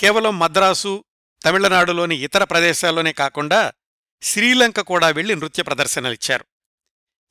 [0.00, 1.04] కేవలం మద్రాసు
[1.44, 3.72] తమిళనాడులోని ఇతర ప్రదేశాల్లోనే కాకుండా
[4.22, 6.44] శ్రీలంక కూడా వెళ్ళి నృత్య ప్రదర్శనలిచ్చారు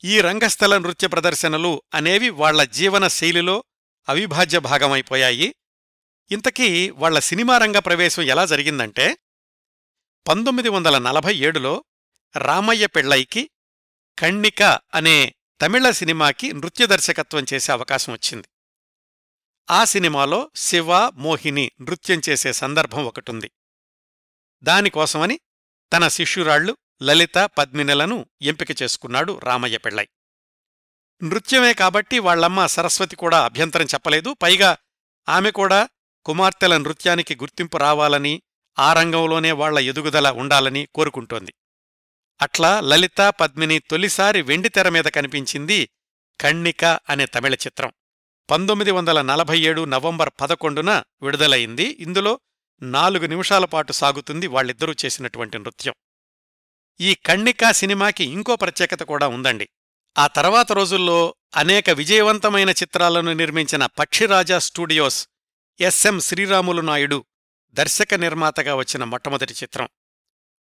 [0.04, 3.64] ఈ రంగస్థల నృత్య ప్రదర్శనలు అనేవి వాళ్ళ జీవన శైలిలో
[4.08, 5.54] అవిభాజ్య భాగమైపోయాయి.
[6.30, 9.16] ఇంతకీ వాళ్ళ సినిమా రంగ ప్రవేశం ఎలా జరిగిందంటే
[10.28, 11.84] పంతొమ్మిది వందల నలభై ఏడులో
[12.36, 13.50] రామయ్య పెళ్ళైకి
[14.18, 14.62] కణ్ణిక
[14.94, 18.48] అనే తమిళ సినిమాకి నృత్య దర్శకత్వం చేసే అవకాశం వచ్చింది.
[19.70, 23.50] ఆ సినిమాలో శివ మోహిని నృత్యం చేసే సందర్భం ఒకటుంది.
[24.62, 25.40] దానికోసమని
[25.92, 30.08] తన శిష్యురాళ్ళు లలిత పద్మినలను ఎంపిక చేసుకున్నాడు రామయ్య పెళ్ళై.
[31.22, 34.36] నృత్యమే కాబట్టి వాళ్ళమ్మ సరస్వతి కూడా అభ్యంతరం చెప్పలేదు.
[34.42, 34.76] పైగా
[35.28, 35.88] ఆమె కూడా
[36.24, 38.42] కుమార్తెల నృత్యానికి గుర్తింపు రావాలని
[38.78, 41.54] ఆ రంగంలోనే వాళ్ళ ఎదుగుదల ఉండాలని కోరుకుంటోంది.
[42.42, 45.90] అట్లా లలిత పద్మిని తొలిసారి వెండితెర మీద కనిపించింది
[46.40, 47.92] కణ్ణిక అనే తమిళ చిత్రం.
[48.50, 52.40] పంతొమ్మిది వందల నలభై ఏడు నవంబర్ పదకొండున విడుదలయింది ఇందులో
[52.82, 55.94] నాలుగు నిమిషాల పాటు సాగుతుంది వాళ్ళిద్దరూ చేసినటువంటి నృత్యం.
[57.00, 59.68] ఈ కణ్ణిక సినిమాకి ఇంకో ప్రత్యేకత కూడా ఉందండి.
[60.18, 65.28] ఆ తర్వాత రోజుల్లో అనేక విజయవంతమైన చిత్రాలను నిర్మించిన Pakshiraja studios
[65.80, 67.24] S M Sriramulu Naidu
[67.74, 69.88] దర్శక నిర్మాతగా వచ్చిన మొట్టమొదటి చిత్రం.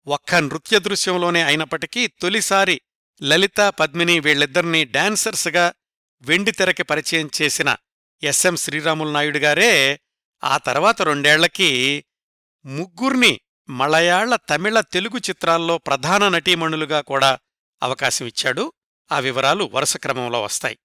[0.08, 2.82] ఒక్క నృత్య దృశ్యంలోనే అయినప్పటికీ తొలిసారి
[3.24, 5.74] లలిత పద్మిని వీళ్ళిద్దరినీ డాన్సర్స్గా
[6.22, 7.76] వెండితెరకి పరిచయం చేసిన
[8.24, 10.00] ఎస్ఎం శ్రీరాములు నాయుడు గారే
[10.44, 12.06] ఆ తర్వాత రెండేళ్ళకి
[12.66, 17.40] ముగ్గుర్ని మలయాళ తమిళ తెలుగు చిత్రాల్లో ప్రధాన నటీమణులుగా కూడా
[17.84, 18.74] అవకాశం ఇచ్చాడు.
[19.12, 20.78] ఆ వివరాలు వరుస క్రమంలో వస్తాయి.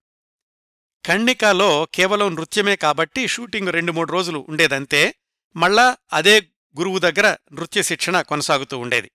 [1.07, 5.15] కణ్ణికాలో కేవలం నృత్యమే కాబట్టి షూటింగ్ రెండు మూడు రోజులు ఉండేదంతే.
[5.57, 6.41] మళ్ళా అదే
[6.79, 9.11] గురువు దగ్గర నృత్య శిక్షణ కొనసాగుతూ ఉండేది.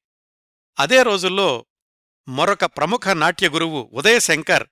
[0.79, 1.65] అదే రోజుల్లో
[2.27, 4.67] మరొక ప్రముఖ నాట్య గురువు ఉదయశంకర్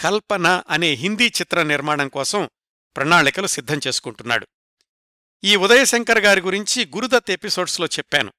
[0.00, 2.50] కల్పన అనే హిందీ చిత్ర నిర్మాణం కోసం
[2.96, 4.46] ప్రణాళికలు సిద్ధం చేసుకుంటున్నాడు.
[5.44, 8.32] ఈ ఉదయశంకర్ గారి గురించి గురుదత్ ఎపిసోడ్స్లో చెప్పాను.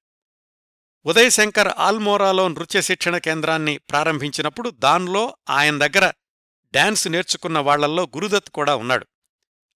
[1.05, 6.13] ఉదయశంకర్ ఆల్మోరాలో నృత్య శిక్షణ కేంద్రాన్ని ప్రారంభించినప్పుడు దానిలో ఆయన దగ్గర
[6.73, 9.07] డాన్స్ నేర్చుకున్న వాళ్ళల్లో గురుదత్ కూడా ఉన్నాడు.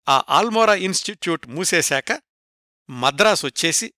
[0.08, 2.25] ఆ ఆల్మోరా ఇన్స్టిట్యూట్ మూసేశాక
[2.90, 3.94] మద్రాసు వచ్చేసి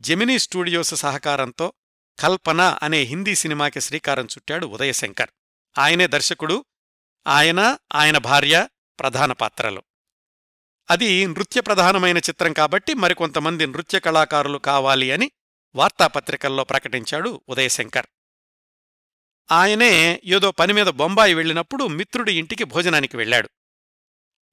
[0.00, 1.72] జెమినీ స్టూడియోస్ సహకారంతో
[2.20, 5.30] కల్పన అనే హిందీ సినిమాకి శ్రీకారం చుట్టాడు ఉదయశంకర్.
[5.78, 6.64] ఆయనే దర్శకుడు
[7.26, 8.68] ఆయన ఆయన భార్య
[9.00, 9.82] ప్రధాన పాత్రలు.
[10.90, 15.30] అది నృత్య ప్రధానమైన చిత్రం కాబట్టి మరికొంతమంది నృత్య కళాకారులు కావాలి అని
[15.74, 18.06] వార్తాపత్రికల్లో ప్రకటించాడు ఉదయశంకర్.
[19.52, 23.50] ఆయనే ఏదో పనిమీద బొంబాయి వెళ్ళినప్పుడు మిత్రుడి ఇంటికి భోజనానికి వెళ్ళాడు.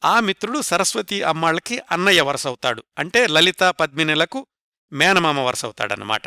[0.06, 2.84] ఆ మిత్రుడు సరస్వతి అమ్మాళ్ళకి అన్నయ్య వరసవుతాడు.
[2.98, 4.48] అంటే లలిత పద్మినిలకు
[4.94, 6.22] మేనమామ వరసవుతాడనమాట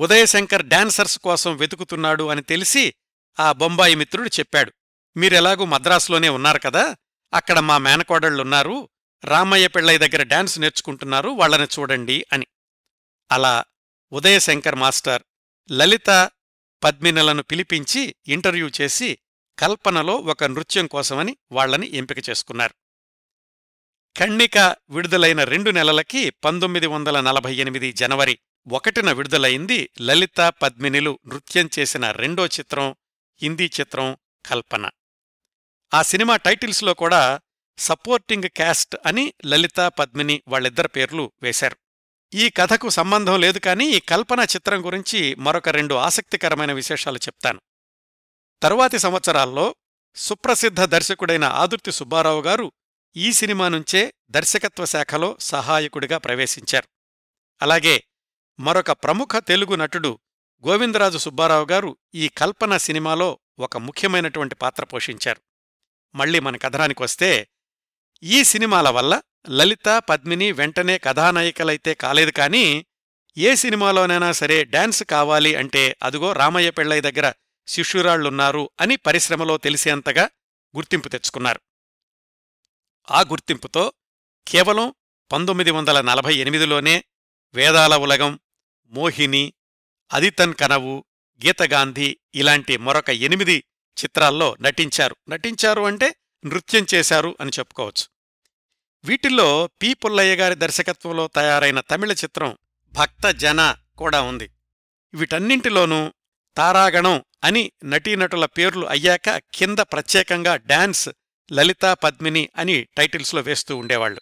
[0.00, 2.94] ఉదయశంకర్ డాన్సర్స్ కోసం వెతుకుతున్నాడు అని తెలిసి
[3.40, 4.72] ఆ బొంబాయి మిత్రుడు చెప్పాడు.
[5.16, 6.96] మీరెలాగూ మద్రాసులోనే ఉన్నారు కదా?
[7.34, 8.88] అక్కడ మా మేనకోడళ్ళున్నారు
[9.24, 11.28] రామయ్య పిళ్ళయ్య దగ్గర డాన్స్ నేర్చుకుంటున్నారు.
[11.28, 12.46] వాళ్ళని చూడండి అని.
[13.32, 13.64] అలా
[14.12, 15.22] ఉదయశంకర్ మాస్టర్
[15.70, 16.30] లలిత
[16.84, 19.18] పద్మినలను పిలిపించి ఇంటర్వ్యూ చేసి
[19.58, 22.74] కల్పనలో ఒక నృత్యం కోసమని వాళ్ళని ఎంపిక చేసుకున్నారు.
[24.18, 24.58] ఖండిక
[24.90, 28.38] విడుదలైన రెండు నెలలకి పంతొమ్మిది వందల నలభై ఎనిమిది జనవరి
[28.72, 32.96] ఒకటిన విడుదలైంది లలిత పద్మినిలు నృత్యం చేసిన రెండో చిత్రం
[33.42, 34.16] హిందీ చిత్రం
[34.46, 34.90] కల్పన.
[35.94, 37.40] ఆ సినిమా టైటిల్స్లో కూడా
[37.78, 41.76] సపోర్టింగ్ క్యాస్ట్ అని లలిత పద్మిని వాళ్ళిద్దరి పేర్లు వేశారు.
[42.34, 47.60] ఈ కథకు సంబంధం లేదు కానీ ఈ కల్పన చిత్రం గురించి మరొక రెండు ఆసక్తికరమైన విశేషాలు చెప్తాను.
[48.62, 49.74] తరువాతి సంవత్సరాల్లో
[50.14, 52.72] సుప్రసిద్ధ దర్శకుడైన ఆదుర్తి సుబ్బారావు గారు
[53.16, 56.88] ఈ సినిమా నుంచే దర్శకత్వ శాఖలో సహాయకుడిగా ప్రవేశించారు.
[57.62, 58.04] అలాగే
[58.60, 60.18] మరొక ప్రముఖ తెలుగు నటుడు
[60.66, 65.40] గోవిందరాజు సుబ్బారావు గారు ఈ కల్పన సినిమాలో ఒక ముఖ్యమైనటువంటి పాత్ర పోషించారు.
[66.14, 67.48] మళ్ళీ మన కథనానికొస్తే
[68.22, 72.86] ఈ సినిమాల వల్ల లలిత పద్మిని వెంటనే కథానాయికలైతే కాలేదు కానీ
[73.36, 77.32] ఏ సినిమాలోనైనా సరే డాన్స్ కావాలి అంటే అదుగో రామయ్య పెళ్ళయ్య దగ్గర
[77.68, 80.30] శిష్యురాళ్ళున్నారు అని పరిశ్రమలో తెలిసేంతగా
[80.76, 81.60] గుర్తింపు తెచ్చుకున్నారు.
[83.10, 83.92] ఆ గుర్తింపుతో
[84.48, 84.94] కేవలం
[85.32, 87.04] పంతొమ్మిది వందల నలభై ఎనిమిదిలోనే
[87.54, 88.38] వేదాల ఉలగం
[88.86, 89.52] మోహిని
[90.12, 91.04] అదితన్ కనవు
[91.46, 93.64] గీతగాంధీ ఇలాంటి మరొక ఎనిమిది
[94.04, 95.16] చిత్రాల్లో నటించారు.
[95.28, 96.14] నటించారు అంటే
[96.46, 98.08] నృత్యం చేశారు అని చెప్పుకోవచ్చు.
[99.04, 102.58] వీటిల్లో పి పుల్లయ్య గారి దర్శకత్వంలో తయారైన తమిళ చిత్రం
[102.92, 104.50] భక్త జన కూడా ఉంది.
[105.14, 106.12] వీటన్నింటిలోనూ
[106.56, 111.08] తారాగణం అని నటీనటుల పేర్లు అయ్యాక కింద ప్రత్యేకంగా డాన్స్
[111.52, 114.20] లలితా పద్మిని అని టైటిల్స్లో వేస్తూ ఉండేవాళ్ళు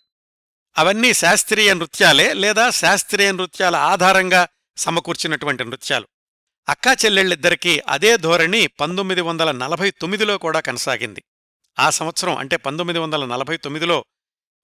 [0.78, 6.08] అవన్నీ శాస్త్రీయ నృత్యాలే లేదా శాస్త్రీయ నృత్యాల ఆధారంగా సమకూర్చినటువంటి నృత్యాలు.
[6.68, 11.24] అక్కా చెల్లెళ్ళిద్దరికీ అదే ధోరణి పంతొమ్మిది వందల నలభై తొమ్మిదిలో కూడా కొనసాగింది.
[11.78, 14.04] ఆ సంవత్సరం అంటే పంతొమ్మిది వందల నలభై తొమ్మిదిలో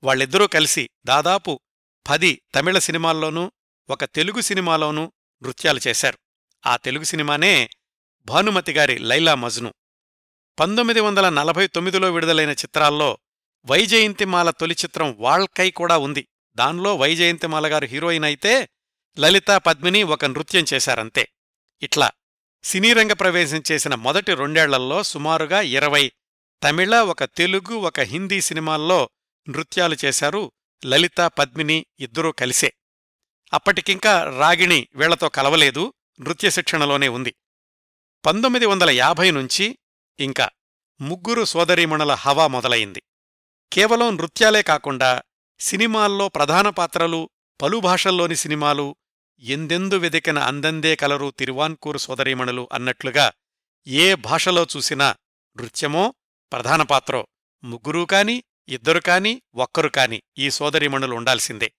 [0.03, 1.61] వాళ్ళిద్దరూ కలిసి దాదాపు
[2.09, 3.53] పది తమిళ సినిమాల్లోనూ
[3.91, 6.19] ఒక తెలుగు సినిమాలోనూ నృత్యాలు చేశారు.
[6.67, 7.71] ఆ తెలుగు సినిమానే
[8.25, 9.75] భానుమతి గారి లైలా మజ్ను.
[10.61, 13.19] పంతొమ్మిది వందల నలభై తొమ్మిదిలో విడుదలైన చిత్రాల్లో
[13.67, 16.29] వైజయంతిమాల తొలి చిత్రం వాళ్కై కూడా ఉంది.
[16.57, 18.69] దానిలో వైజయంతిమాల గారు హీరోయిన్ అయితే
[19.19, 21.29] లలితా పద్మిని ఒక నృత్యం చేశారంతే.
[21.83, 22.11] ఇట్లా
[22.63, 26.13] సినీరంగ ప్రవేశం చేసిన మొదటి రెండేళ్ళలో సుమారుగా ఇరవై
[26.63, 29.11] తమిళ ఒక తెలుగు ఒక హిందీ సినిమాల్లో
[29.49, 30.53] నృత్యాలు చేశారు
[30.87, 32.73] లలితా పద్మిని ఇద్దరూ కలిసే.
[33.53, 35.93] అప్పటికింకా రాగిణి వీళ్ళతో కలవలేదు.
[36.21, 37.35] నృత్య శిక్షణలోనే ఉంది.
[38.27, 39.79] పంతొమ్మిది వందల యాభై నుంచి
[40.19, 40.51] ఇంకా
[41.01, 43.03] ముగ్గురు సోదరీమణుల హవా మొదలైంది.
[43.73, 45.23] కేవలం నృత్యాలే కాకుండా
[45.61, 47.31] సినిమాల్లో ప్రధాన పాత్రలు
[47.63, 48.97] పలు భాషల్లోని సినిమాలు
[49.41, 53.33] ఎందెందు వెదికిన అందందే కలరు తిరువాన్కూరు సోదరీమణులు అన్నట్లుగా
[53.87, 55.17] ఏ భాషలో చూసినా
[55.57, 56.15] నృత్యమో
[56.53, 57.29] ప్రధాన పాత్రో
[57.65, 61.73] ముగ్గురూ కాని ఇద్దరు కాని ఒక్కరు కాని ఈ సోదరీమణులు ఉండాల్సిందే.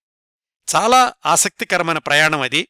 [0.75, 2.67] చాలా ఆసక్తికరమైన ప్రయాణం అది.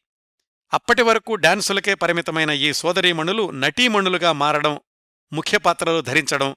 [0.72, 4.80] అప్పటి వరకు డాన్సులకే పరిమితమైన ఈ సోదరీమణులు నటీమణులుగా మారడం
[5.32, 6.56] ముఖ్య పాత్రలు ధరించడం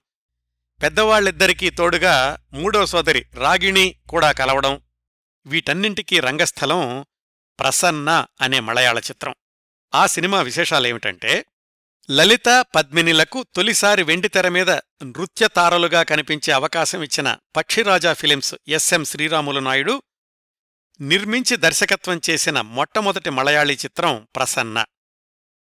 [0.81, 4.81] పెద్దవాళ్ళిద్దరికీ తోడుగా మూడో సోదరి రాగిణి కూడా కలవడం
[5.45, 7.05] వీటన్నింటికీ రంగస్థలం
[7.59, 9.35] ప్రసన్న అనే మలయాళ చిత్రం.
[9.93, 11.45] ఆ సినిమా విశేషాలేమిటంటే
[12.09, 14.71] లలిత పద్మినిలకు తొలిసారి వెండితెర మీద
[15.03, 20.03] నృత్య తారలుగా కనిపించే అవకాశం ఇచ్చిన Pakshiraja films S M Sriramulu Naidu
[21.01, 24.85] నిర్మించి దర్శకత్వం చేసిన మొట్టమొదటి మలయాళీ చిత్రం ప్రసన్న.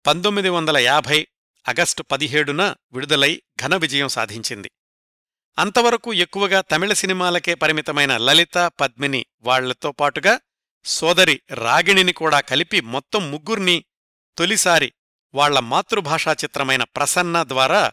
[0.08, 1.28] పంతొమ్మిది వందల యాభై
[1.70, 4.72] ఆగస్టు పదిహేడున విడుదలై ఘన విజయం సాధించింది.
[5.58, 10.40] అంతవరకు ఎక్కువగా తమిళ సినిమాలకే పరిమితమైన లలిత పద్మిని వాళ్ళతో పాటుగా
[10.86, 13.86] సోదరి రాగిణిని కూడా కలిపి మొత్తం ముగ్గుర్ని
[14.38, 14.94] తొలిసారి
[15.34, 17.92] వాళ్ళ మాతృభాషా చిత్రమైన ప్రసన్న ద్వారా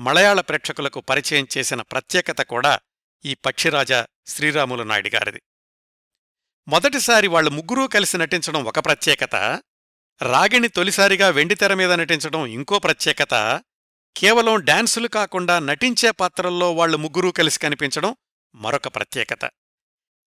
[0.00, 2.78] మలయాళ ప్రేక్షకులకు పరిచయం చేసిన ప్రత్యేకత కూడా
[3.24, 5.42] ఈ పక్షిరాజా శ్రీరాములు నాయుడిగారిది.
[6.68, 9.34] మొదటిసారి వాళ్ళు ముగ్గురూ కలిసి నటించడం ఒక ప్రత్యేకత.
[10.22, 13.60] రాగిణి తొలిసారిగా వెండితెర మీద నటించడం ఇంకో ప్రత్యేకత.
[14.16, 18.16] కేవలం డాన్సులు కాకుండా నటించే పాత్రల్లో వాళ్ళు ముగ్గురూ కలిసి కనిపించడం
[18.54, 19.50] మరొక ప్రత్యేకత.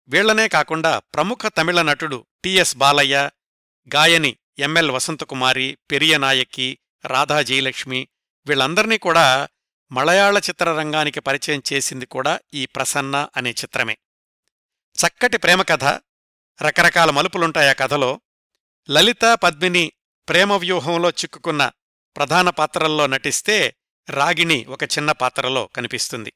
[0.09, 3.31] వీళ్ళనే కాకుండా ప్రముఖ తమిళ నటుడు టిఎస్ బాలయ్య
[3.95, 8.09] గాయని ఎంఎల్ వసంతకుమారి పెరియ నాయకి రాధా జయలక్ష్మి
[8.47, 9.49] వీళ్ళందర్నీ కూడా
[9.93, 13.99] మలయాళ చిత్రరంగానికి పరిచయం చేసింది కూడా ఈ ప్రసన్న అనే చిత్రమే.
[14.99, 16.01] చక్కటి ప్రేమ కథ
[16.63, 18.21] రకరకాల మలుపులుంటాయి ఆ కథలో.
[18.91, 19.93] లలిత పద్మిని
[20.29, 21.71] ప్రేమవ్యూహంలో చిక్కుకున్న
[22.17, 23.77] ప్రధాన పాత్రల్లో నటిస్తే
[24.11, 26.33] రాగిణి ఒక చిన్న పాత్రలో కనిపిస్తుంది.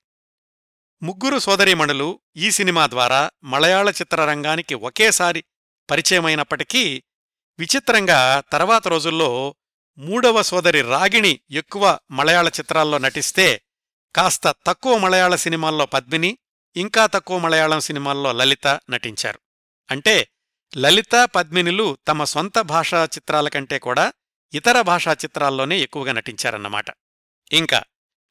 [1.03, 5.45] ముగ్గురు సోదరీమణులు ఈ సినిమా ద్వారా మలయాళ చిత్రరంగానికి ఒకేసారి
[5.91, 7.03] పరిచయమైనప్పటికీ
[7.59, 9.57] విచిత్రంగా తర్వాత రోజుల్లో
[9.99, 13.63] మూడవ సోదరి రాగిణి ఎక్కువ మలయాళ చిత్రాల్లో నటిస్తే
[14.17, 16.39] కాస్త తక్కువ మలయాళ సినిమాల్లో పద్మిని
[16.77, 19.41] ఇంకా తక్కువ మలయాళం సినిమాల్లో లలిత నటించారు.
[19.91, 20.29] అంటే
[20.77, 24.13] లలిత పద్మినులు తమ సొంత భాషా చిత్రాల కంటే కూడా
[24.55, 26.87] ఇతర భాషా చిత్రాల్లోనే ఎక్కువగా నటించారన్నమాట.
[27.53, 27.83] ఇంకా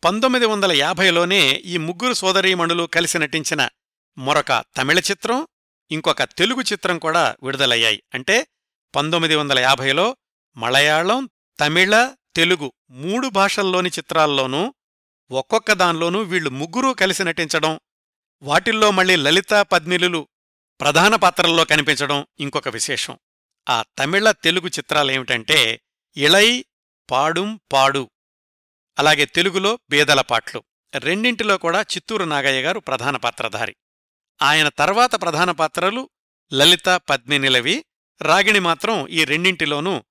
[0.04, 3.70] పంతొమ్మిది వందల యాభైలోనే ఈ ముగ్గురు సోదరీమణులు కలిసి నటించిన
[4.18, 5.48] మరొక తమిళ చిత్రం
[5.92, 8.04] ఇంకొక తెలుగు చిత్రం కూడా విడుదలయ్యాయి.
[8.14, 8.48] అంటే
[8.96, 10.18] పంతొమ్మిది వందల యాభైలో
[10.58, 14.74] మలయాళం తమిళ తెలుగు మూడు భాషల్లోని చిత్రాల్లోనూ
[15.32, 17.80] ఒక్కొక్క దానిలోనూ వీళ్ళు ముగ్గురూ కలిసి నటించడం
[18.42, 20.28] వాటిల్లో మళ్ళీ లలితా పద్మిలులు
[20.82, 23.20] ప్రధాన పాత్రల్లో కనిపించడం ఇంకొక విశేషం.
[23.70, 25.82] ఆ తమిళ తెలుగు చిత్రాలేమిటంటే
[26.18, 26.66] ఇళై
[27.12, 28.10] పాడుం పాడు
[29.00, 30.64] అలాగే తెలుగులో బేదల పాట్లు.
[30.96, 33.76] రెండింటిలో కూడా చిత్తూరు నాగయ్య గారు ప్రధాన పాత్రధారి.
[34.42, 36.10] ఆయన తర్వాత ప్రధాన పాత్రలు
[36.54, 37.86] లలిత పద్మినిలవి
[38.22, 40.04] రాగిణి మాత్రం ఈ రెండింటిలోనూ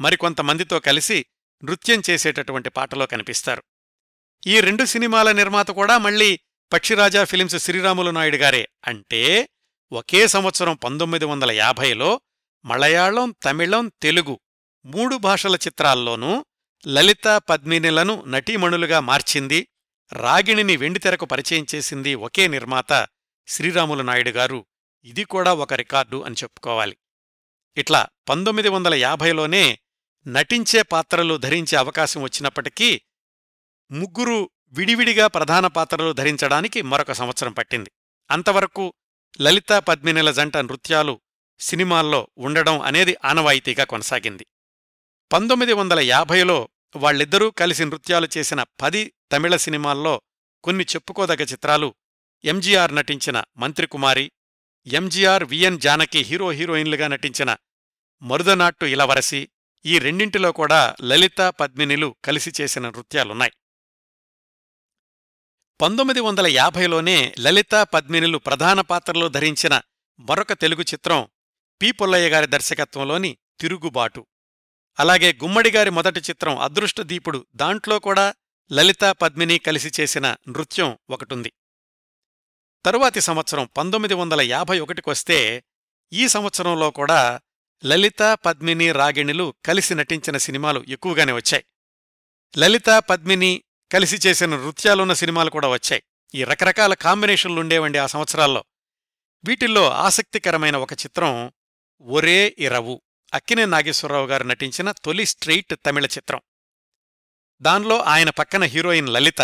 [0.00, 1.26] మరికొంతమందితో కలిసి
[1.64, 3.62] నృత్యం చేసేటటువంటి పాటలో కనిపిస్తారు.
[4.46, 6.40] ఈ రెండు సినిమాల నిర్మాత కూడా మళ్ళీ
[6.72, 8.68] పక్షిరాజా ఫిలిమ్స్ శ్రీరాములు నాయుడు గారే.
[8.86, 9.48] అంటే
[9.94, 12.20] ఒకే సంవత్సరం పంతొమ్మిది వందల యాభైలో
[12.64, 14.40] మలయాళం తమిళం తెలుగు
[14.84, 16.46] మూడు భాషల చిత్రాల్లోనూ
[16.86, 19.68] లలిత పద్మినిలను నటీమణులుగా మార్చింది
[20.12, 23.06] రాగిణిని వెండితెరకు పరిచయం చేసింది ఒకే నిర్మాత
[23.46, 24.66] శ్రీరాములు నాయుడు గారు.
[25.04, 26.96] ఇది కూడా ఒక రికార్డు అని చెప్పుకోవాలి.
[27.76, 29.78] ఇట్లా పంతొమ్మిది వందల యాభైలోనే
[30.26, 33.00] నటించే పాత్రలు ధరించే అవకాశం వచ్చినప్పటికీ
[33.90, 37.90] ముగ్గురు విడివిడిగా ప్రధాన పాత్రలు ధరించడానికి మరొక సంవత్సరం పట్టింది.
[38.30, 38.94] అంతవరకు
[39.40, 41.20] లలితా పద్మినిల జంట నృత్యాలు
[41.58, 44.46] సినిమాల్లో ఉండడం అనేది ఆనవాయితీగా కొనసాగింది.
[45.32, 50.22] పంతొమ్మిది వందల యాభైలో వాళ్ళిద్దరూ కలిసి నృత్యాలు చేసిన పది తమిళ సినిమాల్లో
[50.64, 51.94] కొన్ని చెప్పుకోదగ్గ చిత్రాలు
[52.44, 54.32] ఎంజీఆర్ నటించిన Mantrikumari
[54.86, 57.56] MGR V N Janaki hero హీరోయిన్లుగా నటించిన
[58.22, 59.48] మరుదనాట్టు ఇలవరసి
[59.86, 63.52] ఈ రెండింటిలో కూడా లలిత పద్మినిలు కలిసి చేసిన నృత్యాలున్నాయి.
[65.80, 69.80] పంతొమ్మిది వందల యాభైలోనే లలిత పద్మినులు ప్రధాన పాత్రలో ధరించిన
[70.20, 71.28] మరొక తెలుగు చిత్రం
[71.82, 71.90] పి.
[71.90, 74.26] పుల్లయ్య గారి దర్శకత్వంలోని తిరుగుబాటు.
[75.00, 78.34] అలాగే గుమ్మడిగారి మొదటి చిత్రం అదృష్టదీపుడు దాంట్లో కూడా
[78.72, 81.52] లలిత పద్మిని కలిసి చేసిన నృత్యం ఒకటుంది.
[82.86, 85.64] తరువాతి సంవత్సరం పంతొమ్మిది వందల యాభై ఒకటికొస్తే
[86.12, 87.40] ఈ సంవత్సరంలో కూడా
[87.84, 91.64] లలిత పద్మిని రాగిణిలు కలిసి నటించిన సినిమాలు ఎక్కువగానే వచ్చాయి.
[92.58, 96.02] లలిత పద్మిని కలిసి చేసిన నృత్యాలున్న సినిమాలు కూడా వచ్చాయి.
[96.34, 98.64] ఈ రకరకాల కాంబినేషన్లుండేవండి ఆ సంవత్సరాల్లో.
[99.44, 101.52] వీటిల్లో ఆసక్తికరమైన ఒక చిత్రం
[102.00, 103.02] ఒరే ఇరవు
[103.34, 106.40] అక్కినే నాగేశ్వరరావు గారు నటించిన తొలి స్ట్రెయిట్ తమిళ చిత్రం.
[107.62, 109.42] దానిలో ఆయన పక్కన హీరోయిన్ లలిత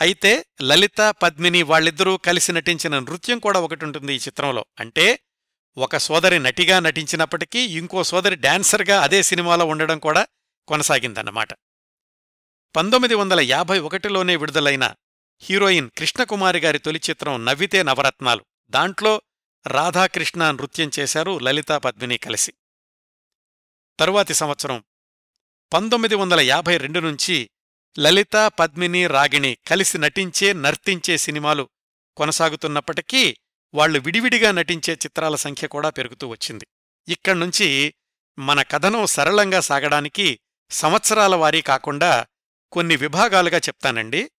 [0.00, 4.64] అయితే లలిత పద్మిని వాళ్ళిద్దరూ కలిసి నటించిన నృత్యం కూడా ఒకటి ఉంటుంది ఈ చిత్రంలో.
[4.80, 5.20] అంటే
[5.76, 10.26] ఒక సోదరి నటిగా నటించినప్పటికీ ఇంకో సోదరి డాన్సర్గా అదే సినిమాలో ఉండడం కూడా
[10.68, 11.48] కొనసాగిందన్నమాట.
[12.76, 14.94] పంతొమ్మిది వందల యాభై ఒకటిలోనే విడుదలైన
[15.40, 18.44] హీరోయిన్ కృష్ణకుమారి గారి తొలి చిత్రం నవ్వితే నవరత్నాలు.
[18.70, 19.22] దాంట్లో
[19.66, 22.52] రాధాకృష్ణ నృత్యం చేశారు లలితా పద్మిని కలిసి.
[24.00, 24.84] తరువాతి సంవత్సరం
[25.72, 27.50] పంతొమ్మిది వందల యాభై రెండు నుంచి
[27.98, 31.68] లలిత పద్మిని రాగిణి కలిసి నటించే నర్తించే సినిమాలు
[32.16, 33.36] కొనసాగుతున్నప్పటికీ
[33.74, 36.66] వాళ్ళు విడివిడిగా నటించే చిత్రాల సంఖ్య కూడా పెరుగుతూ వచ్చింది.
[37.08, 37.94] ఇక్కడ్నుంచి
[38.38, 42.26] మన కథనం సరళంగా సాగడానికి సంవత్సరాల వారీ కాకుండా
[42.72, 44.30] కొన్ని విభాగాలుగా చెప్తానండి.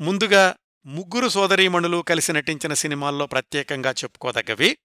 [0.00, 4.78] ముందుగా ముగ్గురు సోదరీమణులు కలిసి నటించిన సినిమాల్లో ప్రత్యేకంగా చెప్పుకోదగ్గవి.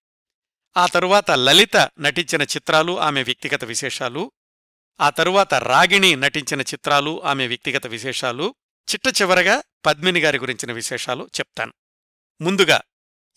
[0.77, 4.31] ఆ తరువాత లలిత నటించిన చిత్రాలు ఆమె వ్యక్తిగత విశేషాలు.
[5.01, 8.55] ఆ తరువాత రాగిణి నటించిన చిత్రాలు ఆమె వ్యక్తిగత విశేషాలు.
[8.91, 11.73] చిట్ట చివరగా పద్మిని గారి గురించిన విశేషాలు చెప్తాను.
[12.41, 12.81] ముందుగా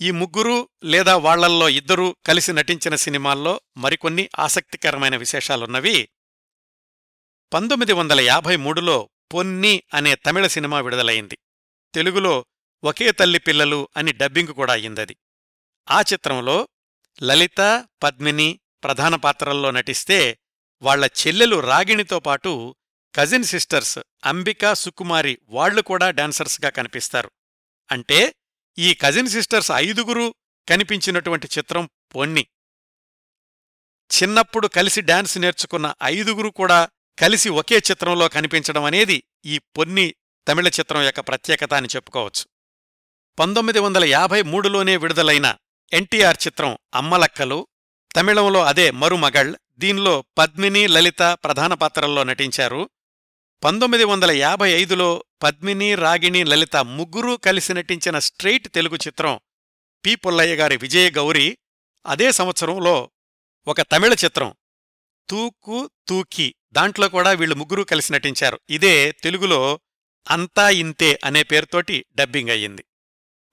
[0.01, 6.09] ఈ ముగ్గురు లేదా వాళ్ళల్లో ఇద్దరూ కలిసి నటించిన సినిమాల్లో మరికొన్ని ఆసక్తికరమైన విశేషాలున్నవి.
[7.53, 11.39] పంతొమ్మిది వందల యాభై మూడులో పొన్ని అనే తమిళ సినిమా విడుదలైంది.
[11.95, 12.47] తెలుగులో
[12.85, 15.17] ఒకే తల్లి పిల్లలు అని డబ్బింగ్ కూడా అయ్యిందది.
[15.91, 16.69] ఆ చిత్రంలో
[17.23, 20.39] లలిత పద్మిని ప్రధాన పాత్రల్లో నటిస్తే
[20.83, 22.77] వాళ్ళ చెల్లెలు రాగిణితో పాటు
[23.15, 27.31] కజిన్ సిస్టర్స్ అంబిక సుకుమారి వాళ్ళు కూడా డాన్సర్స్గా కనిపిస్తారు.
[27.91, 28.35] అంటే
[28.79, 30.35] ఈ కజిన్ సిస్టర్స్ ఐదుగురు
[30.69, 32.47] కనిపించినటువంటి చిత్రం పొన్ని.
[34.13, 40.15] చిన్నప్పుడు కలిసి డాన్స్ నేర్చుకున్న ఐదుగురు కూడా కలిసి ఒకే చిత్రంలో కనిపించడం అనేది ఈ పొన్ని
[40.49, 42.45] తమిళ చిత్రం యొక్క ప్రత్యేకత అని చెప్పుకోవచ్చు.
[43.39, 45.57] పంతొమ్మిది వందల యాభై మూడులోనే విడుదలైన
[45.93, 47.67] ఎన్టీఆర్ చిత్రం అమ్మలక్కలు
[48.17, 52.91] తమిళంలో అదే మరుమగళ్ దీనిలో పద్మిని లలిత ప్రధాన పాత్రల్లో నటించారు.
[53.65, 59.41] పంతొమ్మిది వందల యాభై ఐదులో పద్మిని రాగిణి లలిత ముగ్గురూ కలిసి నటించిన స్ట్రెయిట్ తెలుగు చిత్రం
[60.07, 60.15] పి.
[60.15, 61.59] పుల్లయ్య గారి విజయ గౌరి
[62.07, 63.11] అదే సంవత్సరంలో
[63.67, 64.55] ఒక తమిళ చిత్రం
[65.29, 68.61] తూకు తూకి దాంట్లో కూడా వీళ్ళు ముగ్గురూ కలిసి నటించారు.
[68.71, 69.81] ఇదే తెలుగులో
[70.31, 72.85] అంతా ఇంతే అనే పేరుతోటి డబ్బింగ్ అయ్యింది.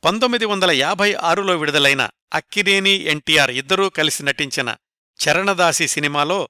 [0.03, 4.75] పంతొమ్మిది వందల యాభై ఆరులో విడుదలైన అక్కినేని ఎన్టీఆర్ ఇద్దరూ కలిసి నటించిన
[5.19, 6.49] చరణదాసి సినిమాలో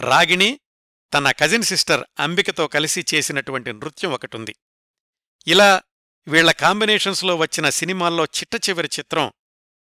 [0.00, 0.60] రాగిణి
[1.14, 4.56] తన కజిన్ సిస్టర్ అంబికతో కలిసి చేసినటువంటి నృత్యం ఒకటుంది.
[5.46, 5.82] ఇలా
[6.28, 9.32] వీళ్ళ కాంబినేషన్స్లో వచ్చిన సినిమాల్లో చిట్ట చివరి చిత్రం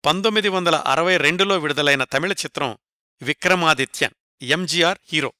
[0.05, 2.77] పంతొమ్మిది వందల అరవై రెండులో విడుదలైన తమిళ చిత్రం
[3.21, 5.33] విక్రమాదిత్యన్ ఎంజీఆర్ హీరో.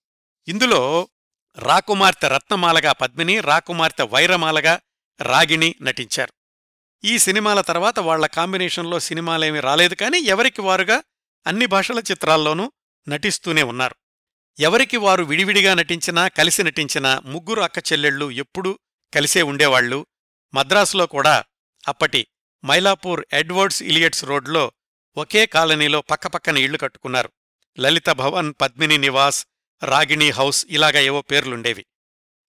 [0.47, 1.09] ఇందులో
[1.57, 4.81] రాకుమార్తె రత్నమాలగా పద్మిని రాకుమార్తె వైరమాలగా
[5.21, 6.33] రాగిణి నటించారు.
[7.05, 11.03] ఈ సినిమాల తర్వాత వాళ్ళ కాంబినేషన్లో సినిమాలేమీ రాలేదు కానీ ఎవరికి వారుగా
[11.47, 12.71] అన్ని భాషల చిత్రాల్లోనూ
[13.07, 13.95] నటిస్తూనే ఉన్నారు.
[14.59, 18.79] ఎవరికి వారు విడివిడిగా నటించినా కలిసి నటించినా ముగ్గురు అక్క చెల్లెళ్ళు ఎప్పుడూ
[19.13, 20.05] కలిసే ఉండేవాళ్ళు
[20.53, 21.43] మద్రాసులో కూడా
[21.87, 22.27] అప్పటి
[22.65, 24.71] మైలాపూర్ ఎడ్వర్డ్స్ ఇలియట్స్ రోడ్లో
[25.17, 27.31] ఒకే కాలనీలో పక్కపక్కన ఇళ్ళు కట్టుకున్నారు.
[27.79, 29.45] లలిత భవన్ పద్మిని నివాస్
[29.83, 31.85] రాగిణి హౌస్ ఇలాగా ఏవో పేర్లుండేవి.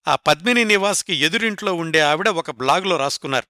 [0.08, 3.46] ఆ పద్మిని నివాస్కి ఎదురింట్లో ఉండే ఆవిడ ఒక బ్లాగులో రాసుకున్నారు.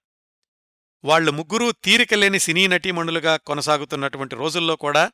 [1.05, 5.11] వాళ్ళు ముగ్గురూ తీరికలేని సినీ నటీమణులుగా కొనసాగుతున్నటువంటి రోజుల్లో కూడా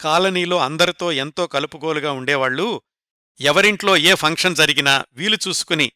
[0.00, 2.82] కాలనీలో అందరితో ఎంతో కలుపుగోలుగా ఉండేవాళ్ళు
[3.40, 5.92] ఎవరింట్లో ఏ ఫంక్షన్ జరిగినా వీలు చూసుకుని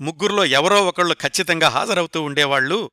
[0.00, 2.90] ముగ్గురులో ఎవరో ఒకళ్ళు ఖచ్చితంగా హాజరవుతూ ఉండేవాళ్ళు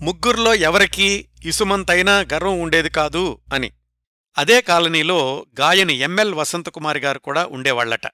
[0.00, 3.72] ముగ్గురులో ఎవరికీ ఇసుమంతైనా గర్వం ఉండేది కాదు అని.
[4.36, 8.06] అదే కాలనీలో గాయని ఎంఎల్ వసంతకుమారి గారు కూడా ఉండేవాళ్ళట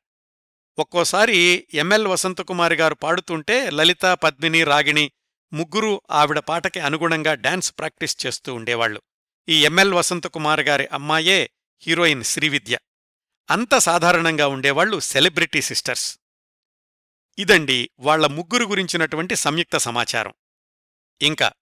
[0.78, 5.12] ఒక్కోసారి ఎంఎల్ వసంతకుమారి గారు పాడుతుంటే లలిత పద్మిని రాగిణి
[5.52, 9.02] ముగ్గురు ఆవిడ పాటకి అనుగుణంగా డాన్స్ ప్రాక్టీస్ చేస్తూ ఉండేవాళ్ళు
[9.48, 11.50] ఈ ఎంఎల్ వసంతకుమార్ గారి అమ్మాయే
[11.80, 12.78] హీరోయిన్ శ్రీవిద్య.
[13.50, 16.18] అంత సాధారణంగా ఉండేవాళ్ళు సెలబ్రిటీ సిస్టర్స్.
[17.38, 20.32] ఇదండి వాళ్ళ ముగ్గురు గురించినటువంటి సంయుక్త సమాచారం.
[21.20, 21.52] ఇంకా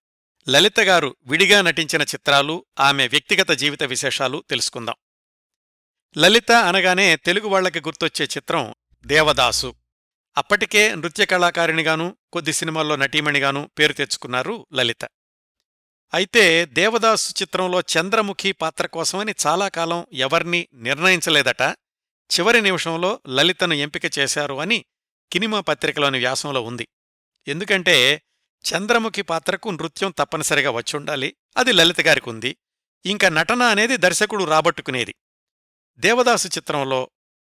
[0.48, 4.94] లలిత గారు విడిగా నటించిన చిత్రాలు ఆమె వ్యక్తిగత జీవిత విశేషాలు తెలుసుకుందాం.
[6.18, 8.74] లలిత అనగానే తెలుగు వాళ్ళకి గుర్తొచ్చే చిత్రం
[9.06, 9.74] దేవదాసు.
[10.36, 15.04] అప్పటికే నృత్య కళాకారిణిగానూ కొద్ది సినిమాల్లో నటీమణిగానూ పేరు తెచ్చుకున్నారు లలిత.
[16.14, 21.62] అయితే దేవదాసు చిత్రంలో చంద్రముఖి పాత్ర కోసమని చాలా కాలం ఎవర్నీ నిర్ణయించలేదట
[22.30, 24.84] చివరి నిమిషంలో లలితను ఎంపిక చేశారు అని
[25.32, 26.88] కినిమా పత్రికలోని వ్యాసంలో ఉంది.
[27.48, 28.22] ఎందుకంటే
[28.64, 31.36] చంద్రముఖి పాత్రకు నృత్యం తప్పనిసరిగా వచ్చుండాలి.
[31.56, 32.56] అది లలిత గారికి ఉంది
[33.06, 35.14] ఇంకా నటన అనేది దర్శకుడు రాబట్టుకునేది.
[35.96, 37.10] దేవదాసు చిత్రంలో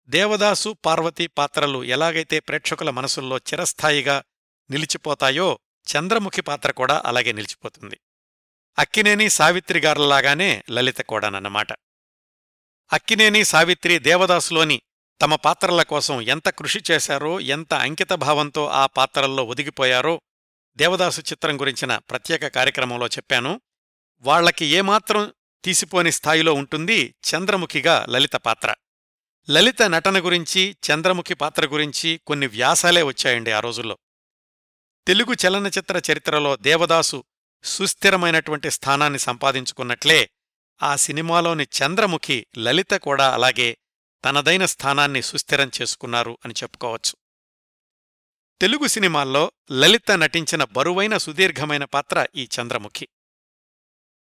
[0.07, 4.23] దేవదాసు పార్వతి పాత్రలు ఎలాగైతే ప్రేక్షకుల మనసుల్లో చిరస్థాయిగా
[4.69, 7.99] నిలిచిపోతాయో చంద్రముఖి పాత్ర కూడా అలాగే నిలిచిపోతుంది.
[8.79, 11.73] అక్కినేని సావిత్రి గారులాగానే లలిత కూడానన్నమాట.
[12.93, 14.81] అక్కినేని సావిత్రి దేవదాసులోని
[15.21, 20.21] తమ పాత్రల కోసం ఎంత కృషి చేశారో ఎంత అంకితభావంతో ఆ పాత్రల్లో ఒదిగిపోయారో
[20.77, 23.61] దేవదాసు చిత్రం గురించిన ప్రత్యేక కార్యక్రమంలో చెప్పాను.
[24.19, 28.75] వాళ్ళకి ఏమాత్రం తీసిపోని స్థాయిలో ఉంటుంది చంద్రముఖిగా లలిత పాత్ర.
[29.49, 33.97] లలిత నటన గురించి చంద్రముఖి పాత్ర గురించి కొన్ని వ్యాసాలే వచ్చాయండి ఆ రోజుల్లో.
[35.07, 37.23] తెలుగు చలనచిత్ర చరిత్రలో దేవదాసు
[37.63, 40.29] సుస్థిరమైనటువంటి స్థానాన్ని సంపాదించుకున్నట్లే
[40.83, 43.77] ఆ సినిమాలోని చంద్రముఖి లలిత కూడా అలాగే
[44.25, 47.20] తనదైన స్థానాన్ని సుస్థిరం చేసుకున్నారు అని చెప్పుకోవచ్చు.
[48.61, 53.07] తెలుగు సినిమాల్లో లలిత నటించిన బరువైన సుదీర్ఘమైన పాత్ర ఈ చంద్రముఖి.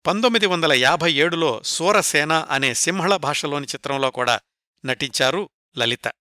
[0.06, 4.40] పంతొమ్మిది వందల యాభై ఏడులో సూరసేన అనే సింహళ భాషలోని చిత్రంలో కూడా
[4.84, 6.12] నటించారు లలిత.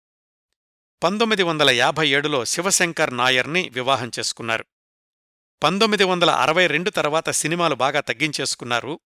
[1.03, 4.65] పంతొమ్మిది వందల యాభై ఏడులో శివశంకర్ నాయర్ని వివాహం చేసుకున్నారు.
[5.63, 8.99] పంతొమ్మిది వందల అరవై రెండు తర్వాత సినిమాలు బాగా తగ్గించేసుకున్నారు.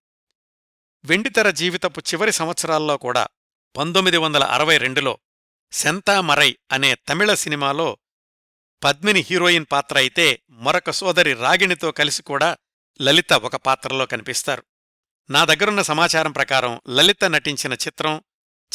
[1.04, 3.28] వెండితెర జీవితపు చివరి సంవత్సరాల్లో కూడా
[3.76, 5.18] పంతొమ్మిది వందల అరవై రెండులో
[5.72, 7.98] సెంతామరై అనే తమిళ సినిమాలో
[8.84, 12.56] పద్మిని హీరోయిన్ పాత్ర అయితే మరొక సోదరి రాగిణితో కలిసి కూడా
[13.02, 14.62] లలిత ఒక పాత్రలో కనిపిస్తారు.
[15.30, 18.22] నా దగ్గరున్న సమాచారం ప్రకారం లలిత నటించిన చిత్రం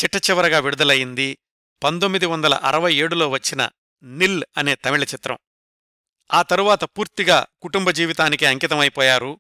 [0.03, 1.37] చిట్టచివరగా విడుదలయింది
[1.83, 3.69] పంతొమ్మిది వందల అరవై ఏడులో వచ్చిన
[4.03, 5.37] నిల్ అనే తమిళ చిత్రం.
[6.33, 9.39] ఆ తరువాత పూర్తిగా కుటుంబ జీవితానికి అంకితమైపోయారు.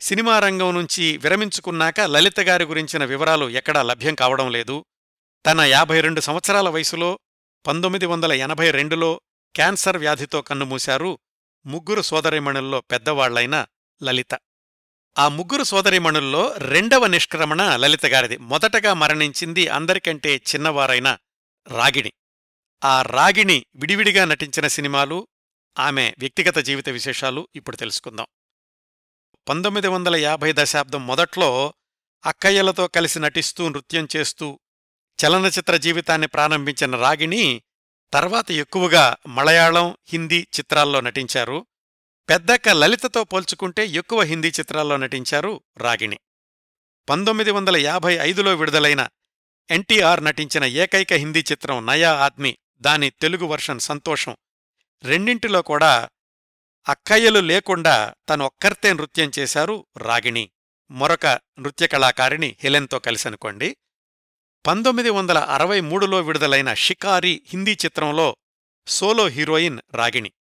[0.00, 4.84] సినిమా రంగం నుంచి విరమించుకున్నాక లలిత గారి గురించిన వివరాలు ఎక్కడా లభ్యం కావడం లేదు.
[5.46, 7.18] తన యాభై రెండు సంవత్సరాల వయసులో
[7.66, 9.20] పంతొమ్మిది వందల ఎనభై రెండులో
[9.54, 11.18] క్యాన్సర్ వ్యాధితో కన్నుమూశారు
[11.66, 13.66] ముగ్గురు సోదరిమణుల్లో పెద్దవాళ్ళైన
[14.02, 14.38] లలిత.
[15.18, 21.18] ఆ ముగ్గురు సోదరిమణుల్లో రెండవ నిష్క్రమణ లలితగారిది మొదటగా మరణించింది అందరికంటే చిన్నవారైన
[21.68, 22.12] రాగిణి.
[22.84, 25.28] ఆ రాగిణి విడివిడిగా నటించిన సినిమాలు
[25.78, 28.26] ఆమె వ్యక్తిగత జీవిత విశేషాలు ఇప్పుడు తెలుసుకుందాం.
[29.48, 31.74] పంతొమ్మిది వందల యాభై దశాబ్దం మొదట్లో
[32.26, 34.60] అక్కయ్యలతో కలిసి నటిస్తూ నృత్యం చేస్తూ
[35.24, 37.62] చలనచిత్ర జీవితాన్ని ప్రారంభించిన రాగిణి
[38.12, 41.66] తర్వాత ఎక్కువగా మలయాళం హిందీ చిత్రాల్లో నటించారు.
[42.28, 46.18] పెద్దక్క లలితతో పోల్చుకుంటే ఎక్కువ హిందీ చిత్రాల్లో నటించారు రాగిణి.
[47.08, 49.08] పంతొమ్మిది వందల యాభై ఐదులో విడుదలైన
[49.70, 54.36] ఎన్టీఆర్ నటించిన ఏకైక హిందీ చిత్రం నయా ఆద్మీ దాని తెలుగు వర్షన్ సంతోషం.
[55.02, 56.08] రెండింటిలో కూడా
[56.88, 60.50] అక్కయ్యలు లేకుండా తనొక్కర్తే నృత్యం చేశారు రాగిణి.
[60.90, 61.26] మరొక
[61.58, 63.76] నృత్య కళాకారిణి హెలెన్తో కలిసనుకోండి.
[64.66, 68.36] పంతొమ్మిది వందల అరవై మూడులో విడుదలైన షికారి హిందీ చిత్రంలో
[68.86, 70.32] సోలో హీరోయిన్ రాగిణి.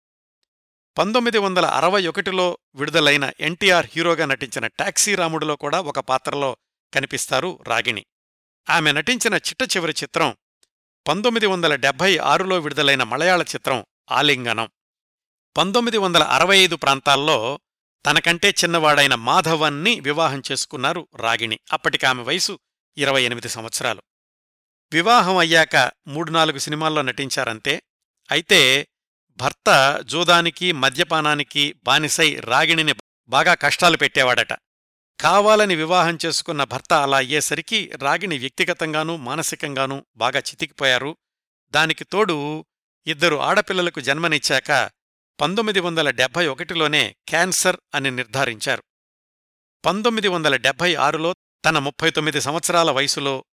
[0.97, 6.57] పంతొమ్మిది వందల అరవై ఒకటిలో విడుదలైన ఎన్టీఆర్ హీరోగా నటించిన టాక్సీ రాముడిలో కూడా ఒక పాత్రలో
[6.93, 8.05] కనిపిస్తారు రాగిణి.
[8.69, 10.37] ఆమె నటించిన చిట్ట చివరి చిత్రం
[11.07, 14.69] పంతొమ్మిది వందల డెబ్బై ఆరులో విడుదలైన మలయాళ చిత్రం ఆలింగనం.
[15.57, 17.59] పంతొమ్మిది వందల అరవై ఐదు ప్రాంతాల్లో
[18.05, 21.59] తనకంటే చిన్నవాడైన మాధవన్ని వివాహం చేసుకున్నారు రాగిణి.
[21.73, 22.59] అప్పటికామె వయసు
[22.97, 24.01] ఇరవై ఎనిమిది సంవత్సరాలు.
[24.93, 27.83] వివాహం అయ్యాక మూడు నాలుగు సినిమాల్లో నటించారంతే.
[28.31, 28.87] అయితే
[29.29, 32.93] భర్త జూదానికి మద్యపానానికి బానిసై రాగిణిని
[33.27, 34.53] బాగా కష్టాలు పెట్టేవాడట.
[35.21, 41.17] కావాలని వివాహం చేసుకున్న భర్త అలా అయ్యేసరికి రాగిణి వ్యక్తిగతంగానూ మానసికంగానూ బాగా చితికిపోయారు.
[41.71, 42.65] దానికి తోడు
[43.07, 44.91] ఇద్దరు ఆడపిల్లలకు జన్మనిచ్చాక
[45.41, 48.83] పంతొమ్మిది వందల డెబ్భై ఒకటిలోనే క్యాన్సర్ అని నిర్ధారించారు.
[49.85, 51.35] పంతొమ్మిది వందల డెబ్భై ఆరులో
[51.65, 53.45] తన ముప్పై తొమ్మిది సంవత్సరాల వయసులో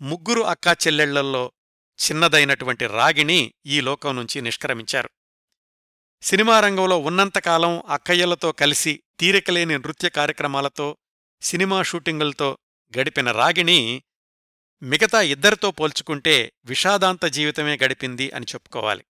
[0.00, 1.52] ముగ్గురు అక్కా చెల్లెళ్ళల్లో
[1.98, 5.10] చిన్నదైనటువంటి రాగిణి ఈ లోకం నుంచి నిష్క్రమించారు.
[6.22, 10.96] సినిమా రంగంలో ఉన్నంతకాలం అక్కయ్యలతో కలిసి తీరికలేని నృత్య కార్యక్రమాలతో
[11.42, 12.58] సినిమా షూటింగులతో
[12.98, 14.02] గడిపిన రాగిణి
[14.82, 19.04] మిగతా ఇద్దరితో పోల్చుకుంటే విషాదాంత జీవితమే గడిపింది అని చెప్పుకోవాలి.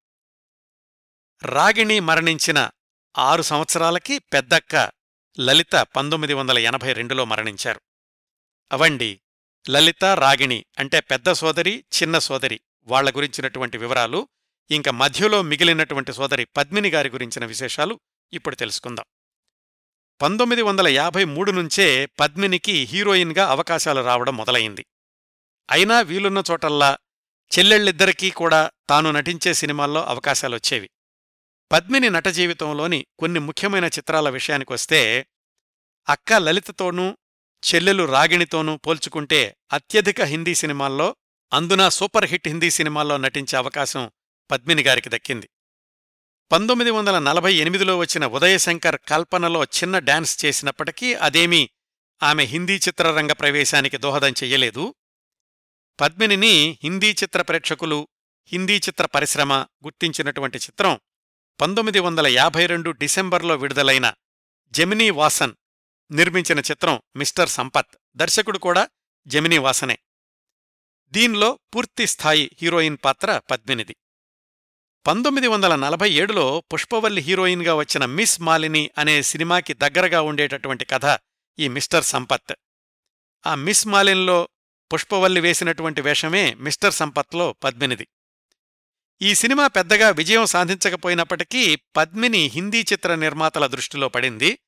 [1.42, 2.70] రాగిణి మరణించిన
[3.18, 4.90] ఆరు సంవత్సరాలకి పెద్దక్క
[5.40, 7.80] లలిత పంతొమ్మిది వందల ఎనభై రెండులో మరణించారు.
[8.72, 9.20] అవండి
[9.68, 14.28] లలిత రాగిణి అంటే పెద్ద సోదరి చిన్న సోదరి వాళ్ళ గురించినటువంటి వివరాలు
[14.70, 18.00] ఇంక మధ్యలో మిగిలినటువంటి సోదరి పద్మిని గారి గురించిన విశేషాలు
[18.32, 19.06] ఇప్పుడు తెలుసుకుందాం.
[20.22, 24.86] పంతొమ్మిది వందల యాభై మూడు నుంచే పద్మినికి హీరోయిన్గా అవకాశాలు రావడం మొదలయింది
[25.70, 26.98] అయినా వీలున్న చోటల్లా
[27.58, 30.90] చెల్లెళ్ళిద్దరికీ కూడా తాను నటించే సినిమాల్లో అవకాశాలొచ్చేవి
[31.72, 35.26] పద్మిని నట జీవితంలోని కొన్ని ముఖ్యమైన చిత్రాల విషయానికొస్తే
[36.08, 37.18] అక్క లలితతోనూ
[37.74, 41.16] చెల్లెలు రాగిణితోనూ పోల్చుకుంటే అత్యధిక హిందీ సినిమాల్లో
[41.52, 44.10] అందున సూపర్ హిట్ హిందీ సినిమాల్లో నటించే అవకాశం
[44.50, 45.48] పద్మిని గారికి దక్కింది.
[46.52, 51.68] పంతొమ్మిది వందల నలభై ఎనిమిదిలో వచ్చిన ఉదయశంకర్ కల్పనలో చిన్న డాన్స్ చేసినప్పటికీ అదేమీ
[52.22, 54.94] ఆమె హిందీ చిత్రరంగ ప్రవేశానికి దోహదం చెయ్యలేదు.
[56.00, 58.08] పద్మినిని హిందీ చిత్ర ప్రేక్షకులు
[58.46, 61.00] హిందీ చిత్ర పరిశ్రమ గుర్తించినటువంటి చిత్రం
[61.60, 64.14] పంతొమ్మిది వందల యాభై రెండు డిసెంబర్లో విడుదలైన
[64.70, 65.52] జెమినీ వాసన్
[66.10, 68.88] నిర్మించిన చిత్రం మిస్టర్ సంపత్ దర్శకుడు కూడా
[69.26, 69.98] జెమినీ వాసనే
[71.10, 73.96] దీనిలో పూర్తి స్థాయి హీరోయిన్ పాత్ర పద్మినిది.
[75.06, 81.18] పంతొమ్మిది వందల నలభై ఏడులో పుష్పవల్లి హీరోయిన్గా వచ్చిన మిస్ మాలిని అనే సినిమాకి దగ్గరగా ఉండేటటువంటి కథ
[81.58, 82.54] ఈ మిస్టర్ సంపత్.
[83.46, 84.48] ఆ మిస్ మాలిన్లో
[84.92, 88.08] పుష్పవల్లి వేసినటువంటి వేషమే మిస్టర్ సంపత్లో పద్మినిది.
[89.22, 94.58] ఈ సినిమా పెద్దగా విజయం సాధించకపోయినప్పటికీ పద్మిని హిందీ చిత్ర నిర్మాతల దృష్టిలో పడింది.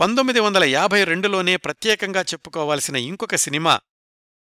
[0.00, 3.80] పంతొమ్మిది వందల యాభై రెండులోనే ప్రత్యేకంగా చెప్పుకోవాల్సిన ఇంకొక సినిమా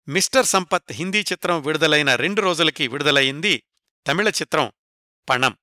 [0.07, 3.63] మిస్టర్ సంపత్ హిందీ చిత్రం విడుదలైన రెండు రోజులకి విడుదలయింది
[4.07, 4.71] తమిళ చిత్రం
[5.29, 5.57] పణం.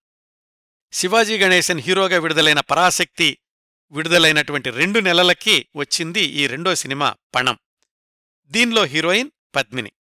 [0.92, 3.38] శివాజీ గణేశన్ హీరోగా విడుదలైన పరాశక్తి
[3.90, 7.58] విడుదలైనటువంటి రెండు నెలలకి వచ్చింది ఈ రెండో సినిమా పణం.
[8.46, 9.92] దీనిలో హీరోయిన్ పద్మిని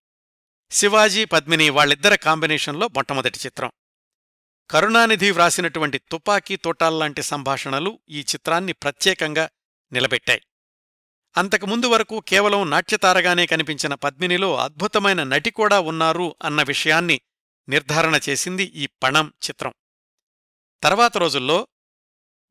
[0.71, 3.71] శివాజీ పద్మిని వాళ్ళిద్దరి కాంబినేషన్లో మొట్టమొదటి చిత్రం.
[4.69, 9.49] కరుణానిధి వ్రాసినటువంటి తుపాకీ తోటాల్లాంటి సంభాషణలు ఈ చిత్రాన్ని ప్రత్యేకంగా
[9.95, 10.41] నిలబెట్టాయి.
[11.37, 17.21] అంతకుముందు వరకు కేవలం నాట్యతారగానే కనిపించిన పద్మినిలో అద్భుతమైన నటి కూడా ఉన్నారు అన్న విషయాన్ని
[17.69, 19.73] నిర్ధారణ చేసింది ఈ పణం చిత్రం.
[20.83, 21.67] తర్వాత రోజుల్లో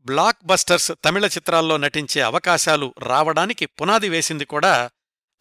[0.03, 4.91] బ్లాక్ బస్టర్స్ తమిళ చిత్రాల్లో నటించే అవకాశాలు రావడానికి పునాది వేసింది కూడా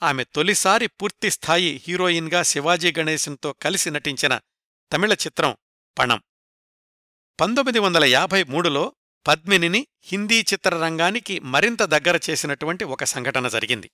[0.03, 4.39] ఆమె తొలిసారి పూర్తిస్థాయి హీరోయిన్గా శివాజీ గణేశంతో కలిసి నటించిన
[4.93, 5.57] తమిళ చిత్రం
[5.99, 6.21] పణం.
[7.41, 8.93] పంతొమ్మిది వందల యాభై మూడులో
[9.27, 13.91] పద్మినిని హిందీ చిత్రరంగానికి మరింత దగ్గర చేసినటువంటి ఒక సంఘటన జరిగింది.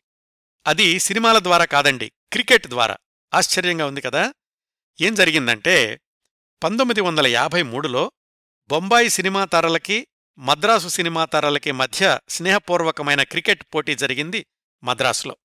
[0.67, 2.97] అది సినిమాల ద్వారా కాదండి క్రికెట్ ద్వారా.
[3.33, 4.33] ఆశ్చర్యంగా ఉంది కదా?
[5.01, 6.01] ఏం జరిగిందంటే
[6.63, 8.11] పంతొమ్మిది వందల యాభై మూడులో
[8.69, 10.07] బొంబాయి సినిమా తారలకి
[10.37, 14.45] మద్రాసు సినిమా తారలకి మధ్య స్నేహపూర్వకమైన క్రికెట్ పోటీ జరిగింది
[14.83, 15.37] మద్రాసులో.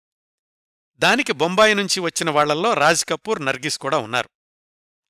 [0.96, 4.28] దానికి బొంబాయి నుంచి వచ్చిన వాళ్ళల్లో రాజ్ కపూర్ నర్గిస్ కూడా ఉన్నారు.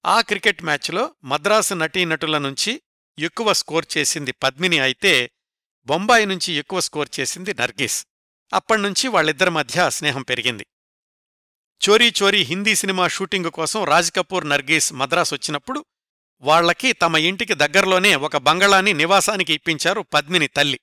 [0.07, 2.83] ఆ క్రికెట్ మ్యాచ్లో మద్రాసు నటీనటుల నుంచి
[3.19, 5.31] ఎక్కువ స్కోర్ చేసింది పద్మిని అయితే
[5.87, 8.07] బొంబాయి నుంచి ఎక్కువ స్కోర్ చేసింది నర్గీస్.
[8.55, 10.67] అప్పణ్నుంచి వాళ్ళిద్దరి మధ్య స్నేహం పెరిగింది.
[11.89, 15.85] చోరీ చోరీ హిందీ సినిమా షూటింగు కోసం రాజ్ కపూర్ నర్గీస్ మద్రాస్ వచ్చినప్పుడు
[16.41, 20.81] వాళ్ళకి తమ ఇంటికి దగ్గరలోనే ఒక బంగళాన్ని నివాసానికి ఇప్పించారు పద్మిని తల్లి.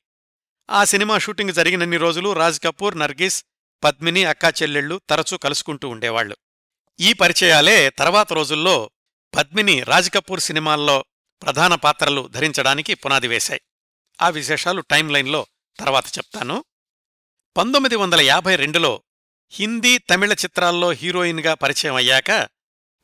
[0.69, 3.45] ఆ సినిమా షూటింగ్ జరిగినన్ని రోజులు రాజ్ కపూర్ నర్గీస్
[3.83, 6.37] పద్మిని అక్కా చెల్లెళ్ళు తరచూ కలుసుకుంటూ ఉండేవాళ్ళు
[6.99, 8.91] ఈ పరిచయాలే తర్వాత రోజుల్లో
[9.35, 11.05] పద్మిని రాజ్ కపూర్ సినిమాల్లో
[11.41, 13.61] ప్రధాన పాత్రలు ధరించడానికి పునాది వేశాయి.
[14.21, 15.47] ఆ విశేషాలు టైం లైన్లో
[15.79, 16.65] తర్వాత చెప్తాను.
[17.57, 19.03] పంతొమ్మిది వందల యాభై రెండులో
[19.51, 22.49] హిందీ తమిళ చిత్రాల్లో హీరోయిన్గా పరిచయం అయ్యాక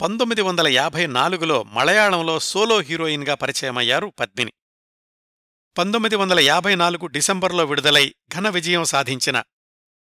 [0.02, 4.54] పంతొమ్మిది వందల యాభై నాలుగులో మలయాళంలో సోలో హీరోయిన్గా పరిచయమయ్యారు పద్మిని.
[5.78, 9.44] పంతొమ్మిది వందల యాభై నాలుగు డిసెంబర్లో విడుదలై ఘన విజయం సాధించిన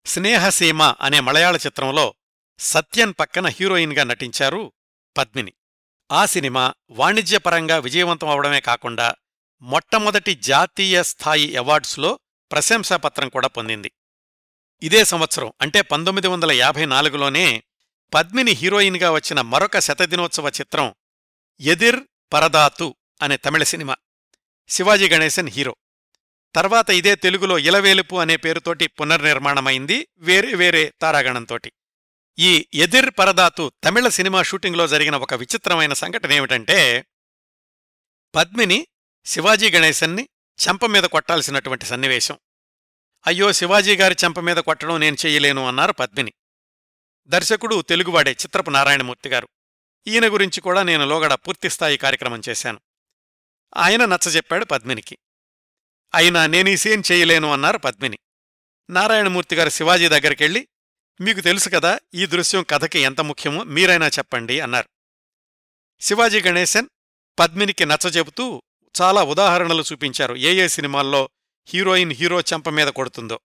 [0.06, 2.14] స్నేహసీమ అనే మలయాళ చిత్రంలో
[2.58, 4.72] సత్యన్ పక్కన హీరోయిన్గా నటించారు
[5.16, 5.52] పద్మిని.
[6.12, 9.14] ఆ సినిమా వాణిజ్యపరంగా విజయవంతం అవడమే కాకుండా
[9.62, 12.18] మొట్టమొదటి జాతీయ స్థాయి అవార్డ్స్లో
[12.52, 13.92] ప్రశంసాపత్రం కూడా పొందింది.
[14.82, 17.62] ఇదే సంవత్సరం అంటే పంతొమ్మిది వందల యాభై నాలుగులోనే
[18.14, 20.94] పద్మిని హీరోయిన్గా వచ్చిన మరొక శతదినోత్సవ చిత్రం
[21.60, 22.00] ఎదిర్
[22.32, 23.96] పరదాతు అనే తమిళ సినిమా.
[24.68, 25.76] శివాజీ గణేశన్ హీరో.
[26.54, 31.72] తర్వాత ఇదే తెలుగులో ఇలవేలుపు అనే పేరుతోటి పునర్నిర్మాణమైంది వేరే వేరే తారాగణంతోటి.
[32.38, 37.06] ఈ ఎదిర్ పరదాతు తమిళ సినిమా షూటింగ్లో జరిగిన ఒక విచిత్రమైన సంఘటన ఏమిటంటే
[38.34, 38.86] పద్మిని
[39.24, 40.28] శివాజీ గణేశన్ని
[40.68, 42.38] చెంప మీద కొట్టాల్సినటువంటి సన్నివేశం.
[43.26, 46.32] అయ్యో శివాజీ గారి చెంప మీద కొట్టడం నేను చెయ్యలేను అన్నారు పద్మిని.
[47.26, 49.48] దర్శకుడు తెలుగువాడే చిత్రపు నారాయణమూర్తి గారు.
[50.06, 52.80] ఈయన గురించి కూడా నేను లోగడ పూర్తిస్థాయి కార్యక్రమం చేశాను.
[53.76, 55.18] ఆయన నచ్చజెప్పాడు పద్మినికి.
[56.14, 58.18] అయినా నేనీ సీన్ చేయలేను అన్నారు పద్మిని.
[58.90, 60.68] నారాయణమూర్తి గారు శివాజీ దగ్గరికెళ్ళి
[61.20, 64.88] మీకు తెలుసు కదా ఈ దృశ్యం కథకి ఎంత ముఖ్యమో మీరైనా చెప్పండి అన్నారు.
[66.00, 66.86] శివాజీ గణేశన్
[67.38, 68.62] పద్మినికి నచ్చజెబుతూ
[69.02, 70.34] చాలా ఉదాహరణలు చూపించారు.
[70.34, 71.28] ఏ ఏ సినిమాల్లో
[71.68, 73.40] హీరోయిన్ హీరో చెంప మీద కొడుతుందో.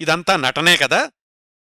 [0.00, 1.10] ఇదంతా నటనే కదా?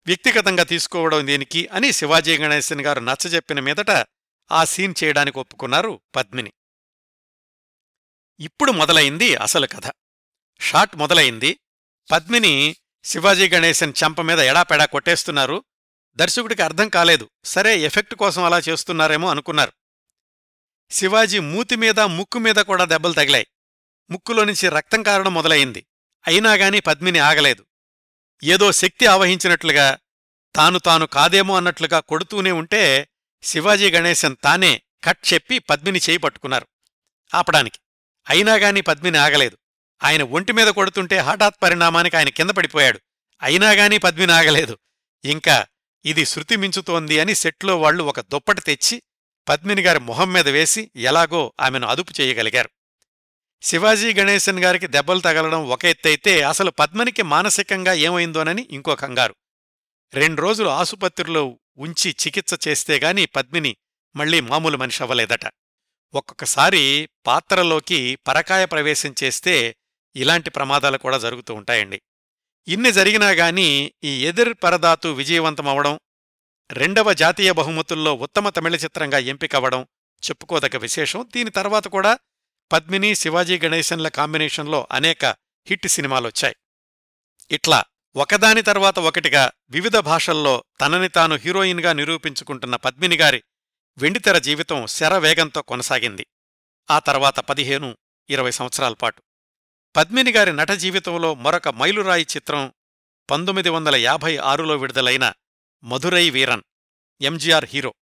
[0.06, 4.06] వ్యక్తిగతంగా తీసుకోవడం దేనికి అని శివాజీ గణేశన్ గారు నచ్చజెప్పిన మీదట
[4.52, 6.52] ఆ సీన్ చేయడానికి ఒప్పుకున్నారు పద్మిని.
[8.40, 9.92] ఇప్పుడు మొదలైంది అసలు కథ.
[10.60, 11.58] షాట్ మొదలైంది.
[12.12, 15.64] పద్మిని శివాజీ గణేశన్ చెంప మీద ఎడాపెడా కొట్టేస్తున్నారు.
[16.16, 17.30] దర్శకుడికి అర్థం కాలేదు.
[17.44, 19.72] సరే ఎఫెక్ట్ కోసం అలా చేస్తున్నారేమో అనుకున్నారు.
[20.90, 23.46] శివాజీ మూతి మీద ముక్కు మీద కూడా దెబ్బలు తగిలాయి.
[24.10, 25.86] ముక్కులో నుంచి రక్తం కారడం మొదలయింది
[26.28, 27.66] అయినాగాని పద్మిని ఆగలేదు.
[28.44, 29.98] ఏదో శక్తి ఆవహించినట్లుగా
[30.56, 33.08] తాను తాను కాదేమో అన్నట్లుగా కొడుతూనే ఉంటే
[33.42, 36.66] శివాజీ గణేశన్ తానే కట్ చెప్పి పద్మిని చేయి పట్టుకున్నారు.
[37.34, 37.78] ఆపడానికి.
[38.28, 39.58] అయినాగాని పద్మిని ఆగలేదు.
[40.02, 43.00] ఆయన ఒంటి మీద కొడుతుంటే హఠాత్ పరిణామానికి ఆయన కింద పడిపోయాడు.
[43.42, 44.78] అయినాగాని పద్మిని ఆగలేదు
[45.24, 45.66] ఇంకా
[46.04, 49.02] ఇది శృతి మించుతోంది అని సెట్లో వాళ్ళు ఒక దుప్పటి తెచ్చి
[49.48, 52.70] పద్మిని గారి మొహం మీద వేసి ఎలాగో ఆమెను అదుపు చేయగలిగారు.
[53.62, 59.34] శివాజీ గణేశన్ గారికి దెబ్బలు తగలడం ఒక ఎత్తైతే అసలు పద్మనికి మానసికంగా ఏమైందోనని ఇంకో కంగారు.
[60.14, 63.76] రెండు రోజులు ఆసుపత్రిలో ఉంచి చికిత్స చేస్తేగాని పద్మిని
[64.16, 65.46] మళ్ళీ మామూలు మనిషి అవ్వలేదట.
[66.14, 69.76] ఒక్కొక్కసారి పాత్రలోకి పరకాయ ప్రవేశం చేస్తే
[70.16, 72.00] ఇలాంటి ప్రమాదాలు కూడా జరుగుతూ ఉంటాయండి.
[72.68, 76.00] ఇన్ని జరిగినా గాని ఈ ఎదిర్ పరదాతు విజయవంతమవడం
[76.72, 79.86] రెండవ జాతీయ బహుమతుల్లో ఉత్తమ తమిళ చిత్రంగా ఎంపికవ్వడం
[80.24, 81.28] చెప్పుకోదగ్గ విశేషం.
[81.34, 82.18] దీని తర్వాత కూడా
[82.72, 85.24] పద్మిని శివాజీ గణేశన్ల కాంబినేషన్లో అనేక
[85.66, 86.56] హిట్ సినిమాలొచ్చాయి.
[87.50, 87.84] ఇట్లా
[88.16, 93.42] ఒకదాని తర్వాత ఒకటిగా వివిధ భాషల్లో తనని తాను హీరోయిన్గా నిరూపించుకుంటున్న పద్మిని గారి
[93.98, 96.26] వెండితెర జీవితం శరవేగంతో కొనసాగింది.
[96.90, 97.96] ఆ తర్వాత పదిహేను
[98.30, 99.22] ఇరవై సంవత్సరాల పాటు.
[99.96, 102.72] పద్మిని గారి నట జీవితంలో మరొక మైలురాయి చిత్రం
[103.30, 105.32] పంతొమ్మిది వందల యాభై ఆరులో విడుదలైన
[105.84, 106.62] మధురై వీరన్
[107.20, 107.94] ఎంజీఆర్ హీరో.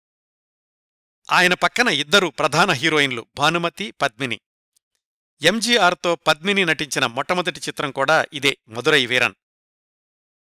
[1.31, 4.41] ఆయన పక్కన ఇద్దరు ప్రధాన హీరోయిన్లు భానుమతి పద్మిని.
[5.43, 9.35] ఎంజీఆర్తో పద్మిని నటించిన మొట్టమొదటి చిత్రం కూడా ఇదే మధురై వీరన్.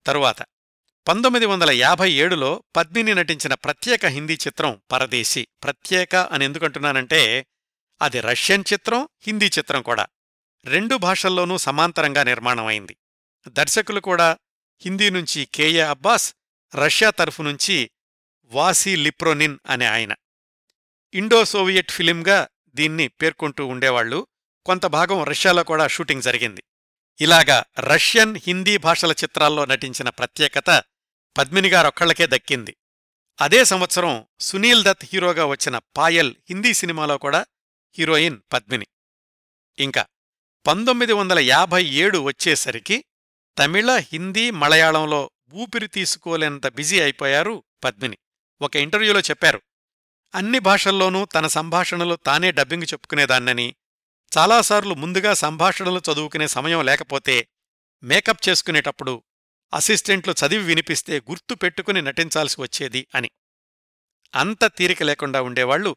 [0.05, 0.41] తరువాత
[1.07, 5.47] పంతొమ్మిది వందల యాభై ఏడులో పద్మిని నటించిన ప్రత్యేక హిందీ చిత్రం పరదేశీ.
[5.63, 7.45] ప్రత్యేక అని ఎందుకంటున్నానంటే
[8.01, 10.07] అది రష్యన్ చిత్రం హిందీ చిత్రం కూడా.
[10.65, 12.97] రెండు భాషల్లోనూ సమాంతరంగా నిర్మాణమైంది.
[13.47, 14.37] దర్శకులు కూడా
[14.81, 16.35] హిందీ నుంచి కేఏ అబ్బాస్
[16.75, 17.91] రష్యా తరఫు నుంచి
[18.43, 20.15] వాసీ లిప్రోనిన్ అనే ఆయన.
[21.13, 24.27] ఇండో సోవియట్ ఫిలింగా దీన్ని పేర్కొంటూ ఉండేవాళ్ళు
[24.65, 26.63] కొంత భాగం రష్యాలో కూడా షూటింగ్ జరిగింది.
[27.21, 30.83] ఇలాగా రష్యన్ హిందీ భాషల చిత్రాల్లో నటించిన ప్రత్యేకత
[31.37, 32.77] పద్మినిగారొక్కళ్ళకే దక్కింది.
[33.41, 37.45] అదే సంవత్సరం సునీల్ దత్ హీరోగా వచ్చిన పాయల్ హిందీ సినిమాలో కూడా
[37.97, 38.87] హీరోయిన్ పద్మిని.
[39.79, 40.05] ఇంకా
[40.67, 43.05] పంతొమ్మిది వందల యాభై ఏడు వచ్చేసరికి
[43.57, 48.17] తమిళ హిందీ మలయాళంలో ఊపిరి తీసుకోలేనంత బిజీ అయిపోయారు పద్మిని.
[48.61, 49.61] ఒక ఇంటర్వ్యూలో చెప్పారు
[50.35, 53.75] అన్ని భాషల్లోనూ తన సంభాషణలు తానే డబ్బింగ్ చెప్పుకునేదాన్నని.
[54.37, 57.47] చాలాసార్లు ముందుగా సంభాషణలు చదువుకునే సమయం లేకపోతే
[58.03, 59.23] మేకప్ చేసుకునేటప్పుడు
[59.73, 63.31] అసిస్టెంట్లు చదివి వినిపిస్తే గుర్తు పెట్టుకుని నటించాల్సి వచ్చేది అని.
[64.35, 65.95] అంత తీరిక లేకుండా ఉండేవాళ్ళు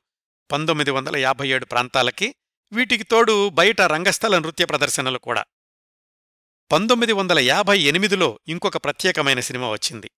[0.53, 2.35] పంతొమ్మిది వందల యాభై ఏడు ప్రాంతాలకి
[2.75, 5.45] వీటికి తోడు బయట రంగస్థల నృత్య ప్రదర్శనలు కూడా.
[6.73, 10.11] పంతొమ్మిది వందల యాభై ఎనిమిదిలో ఇంకొక ప్రత్యేకమైన సినిమా వచ్చింది.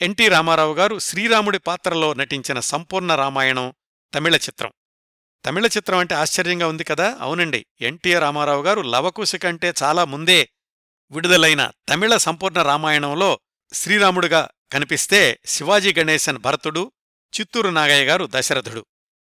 [0.00, 3.74] ఎన్టీ రామారావు గారు శ్రీరాముడి పాత్రలో నటించిన సంపూర్ణ రామాయణం
[4.14, 4.72] తమిళ చిత్రం.
[5.44, 7.16] తమిళ చిత్రం అంటే ఆశ్చర్యంగా ఉంది కదా?
[7.20, 7.66] అవునండి.
[7.80, 10.48] ఎన్టీఆర్ రామారావు గారు లవకుశ కంటే చాలా ముందే
[11.10, 13.40] విడుదలైన తమిళ సంపూర్ణ రామాయణంలో
[13.72, 16.92] శ్రీరాముడుగా కనిపిస్తే శివాజీ గణేశన్ భరతుడు
[17.40, 18.86] చిత్తూరు నాగయ్య గారు దశరథుడు.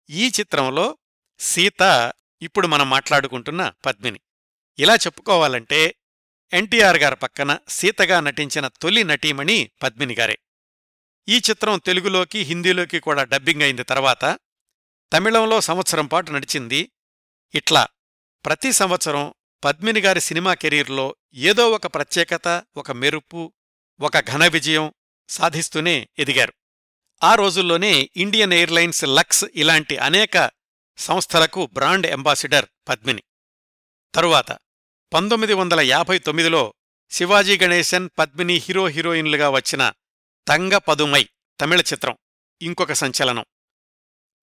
[0.09, 0.97] ఈ చిత్రంలో
[1.39, 4.19] సీత ఇప్పుడు మనం మాట్లాడుకుంటున్న పద్మిని.
[4.79, 5.95] ఇలా చెప్పుకోవాలంటే
[6.53, 10.39] ఎన్టీఆర్ గారి పక్కన సీతగా నటించిన తొలి నటీమణి పద్మిని గారే.
[11.29, 14.39] ఈ చిత్రం తెలుగులోకి హిందీలోకి కూడా డబ్బింగ్ అయింది తర్వాత
[15.13, 16.91] తమిళంలో సంవత్సరం పాటు నడిచింది.
[17.55, 17.87] ఇట్లా
[18.45, 19.33] ప్రతి సంవత్సరం
[19.63, 23.53] పద్మిని గారి సినిమా కెరీర్లో ఏదో ఒక ప్రత్యేకత ఒక మెరుపు
[23.99, 24.93] ఒక ఘన విజయం
[25.29, 26.53] సాధిస్తూనే ఎదిగారు.
[27.23, 30.56] ఆ రోజుల్లోనే ఇండియన్ ఎయిర్లైన్స్ లక్స్ ఇలాంటి అనేక
[30.97, 33.23] సంస్థలకు బ్రాండ్ అంబాసిడర్ పద్మిని.
[34.15, 34.51] తరువాత
[35.13, 36.73] పంతొమ్మిది వందల యాభై తొమ్మిదిలో
[37.09, 39.91] శివాజీ గణేశన్ పద్మిని హీరో హీరోయిన్లుగా వచ్చిన
[40.47, 41.29] తంగ పదుమై
[41.59, 42.17] తమిళ చిత్రం
[42.61, 43.45] ఇంకొక సంచలనం.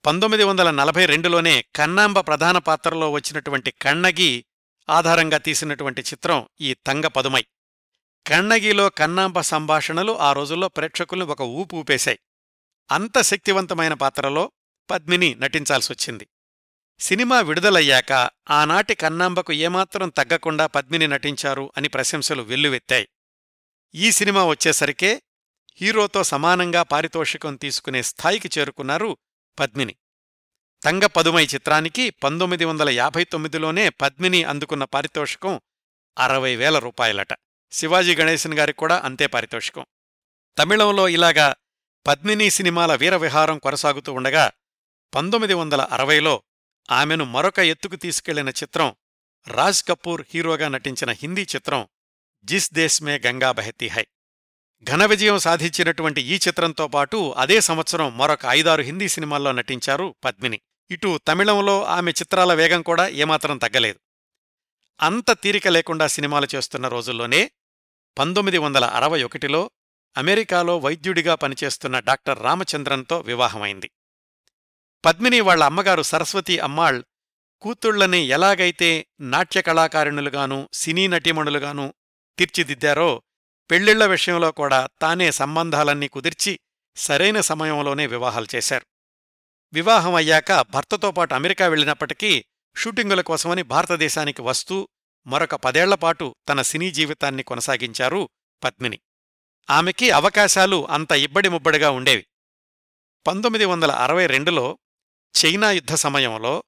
[0.07, 4.45] పంతొమ్మిది వందల నలభై రెండులోనే కన్నాంబ ప్రధాన పాత్రలో వచ్చినటువంటి కన్నగి
[4.91, 7.45] ఆధారంగా తీసినటువంటి చిత్రం ఈ తంగ పదుమై.
[8.27, 12.19] కన్నగిలో కన్నాంబ సంభాషణలు ఆ రోజుల్లో ప్రేక్షకుల్ని ఒక ఊపు ఊపేశాయి.
[12.91, 14.53] అంత శక్తివంతమైన పాత్రలో
[14.91, 16.29] పద్మిని నటించాల్సొచ్చింది.
[16.99, 23.09] సినిమా విడుదలయ్యాక ఆనాటి కన్నాంబకు ఏమాత్రం తగ్గకుండా పద్మిని నటించారు అని ప్రశంసలు వెల్లువెత్తాయి.
[23.95, 25.23] ఈ సినిమా వచ్చేసరికే
[25.81, 29.17] హీరోతో సమానంగా పారితోషికం తీసుకునే స్థాయికి చేరుకున్నారు
[29.59, 29.95] పద్మిని.
[30.85, 35.61] తంగ పదుమై చిత్రానికి పంతొమ్మిది వందల యాభై తొమ్మిదిలోనే పద్మిని అందుకున్న పారితోషికం
[36.19, 37.29] అరవై వేల రూపాయలట.
[37.73, 39.87] శివాజీ గణేశన్ గారికి కూడా అంతే పారితోషికం.
[40.59, 41.55] తమిళంలో ఇలాగా
[42.07, 44.53] పద్మిని సినిమాల వీరవిహారం కొనసాగుతూ ఉండగా
[45.15, 46.43] పంతొమ్మిది వందల అరవైలో
[46.91, 48.97] ఆమెను మరొక ఎత్తుకు తీసుకెళ్ళిన చిత్రం
[49.49, 51.89] రాజ్ కపూర్ హీరోగా నటించిన హిందీ చిత్రం
[52.45, 54.07] జిస్ దేశ్మే గంగా బహతీ హై.
[54.91, 60.61] ఘన విజయం సాధించినటువంటి ఈ చిత్రంతో పాటు అదే సంవత్సరం మరొక ఐదారు హిందీ సినిమాల్లో నటించారు పద్మిని.
[60.91, 64.01] ఇటు తమిళంలో ఆమె చిత్రాల వేగం కూడా ఏమాత్రం తగ్గలేదు.
[65.01, 67.51] అంత తీరిక లేకుండా సినిమాలు చేస్తున్న రోజుల్లోనే
[68.19, 69.71] పంతొమ్మిది వందల అరవై ఒకటిలో
[70.17, 73.91] అమెరికాలో వైద్యుడిగా పనిచేస్తున్న డాక్టర్ రామచంద్రన్తో వివాహమైంది.
[75.05, 77.03] పద్మిని వాళ్ళ అమ్మగారు సరస్వతి అమ్మాళ్
[77.61, 81.95] కూతుళ్ళని ఎలాగైతే నాట్య కళాకారిణులుగాను సినీ నటీమణులుగాను
[82.39, 83.23] తీర్చిదిద్దారో
[83.71, 86.61] పెళ్ళిళ్ళ విషయంలో కూడా తానే సంబంధాలన్నీ కుదిర్చి
[86.97, 88.87] సరైన సమయంలోనే వివాహాలు చేశారు.
[89.73, 92.45] వివాహం అయ్యాక భర్తతో పాటు అమెరికా వెళ్ళినప్పటికీ
[92.77, 94.89] షూటింగుల కోసమని భారతదేశానికి వస్తూ
[95.27, 98.29] మరొక పదేళ్ళపాటు తన సినీ జీవితాన్ని కొనసాగించారు
[98.65, 98.99] పద్మిని.
[99.71, 102.27] ఆమెకి అవకాశాలు అంత ఇబ్బడి ముబ్బడిగా ఉండేవి.
[103.27, 104.79] పంతొమ్మిది వందల అరవై రెండులో
[105.37, 106.63] చైనా యుద్ధ సమయంలో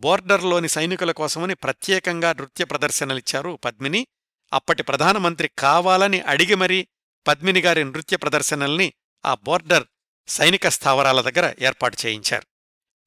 [0.00, 4.06] బోర్డర్లోని సైనికుల కోసమని ప్రత్యేకంగా నృత్య ప్రదర్శనలిచ్చారు పద్మిని.
[4.52, 6.88] అప్పటి ప్రధానమంత్రి కావాలని అడిగి మరీ
[7.26, 8.92] పద్మిని గారి నృత్య ప్రదర్శనల్ని
[9.24, 9.84] ఆ బోర్డర్
[10.28, 12.46] సైనిక స్థావరాల దగ్గర ఏర్పాటు చేయించారు.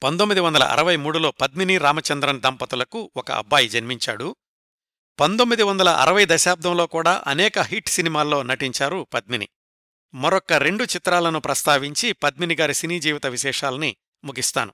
[0.03, 4.35] పంతొమ్మిది వందల అరవై మూడులో పద్మిని రామచంద్రన్ దంపతులకు ఒక అబ్బాయి జన్మించాడు.
[5.19, 9.49] పంతొమ్మిది వందల అరవై దశాబ్దంలో కూడా అనేక హిట్ సినిమాల్లో నటించారు పద్మిని.
[10.13, 14.73] మరొక్క రెండు చిత్రాలను ప్రస్తావించి పద్మిని గారి సినీ జీవిత విశేషాల్ని ముగిస్తాను.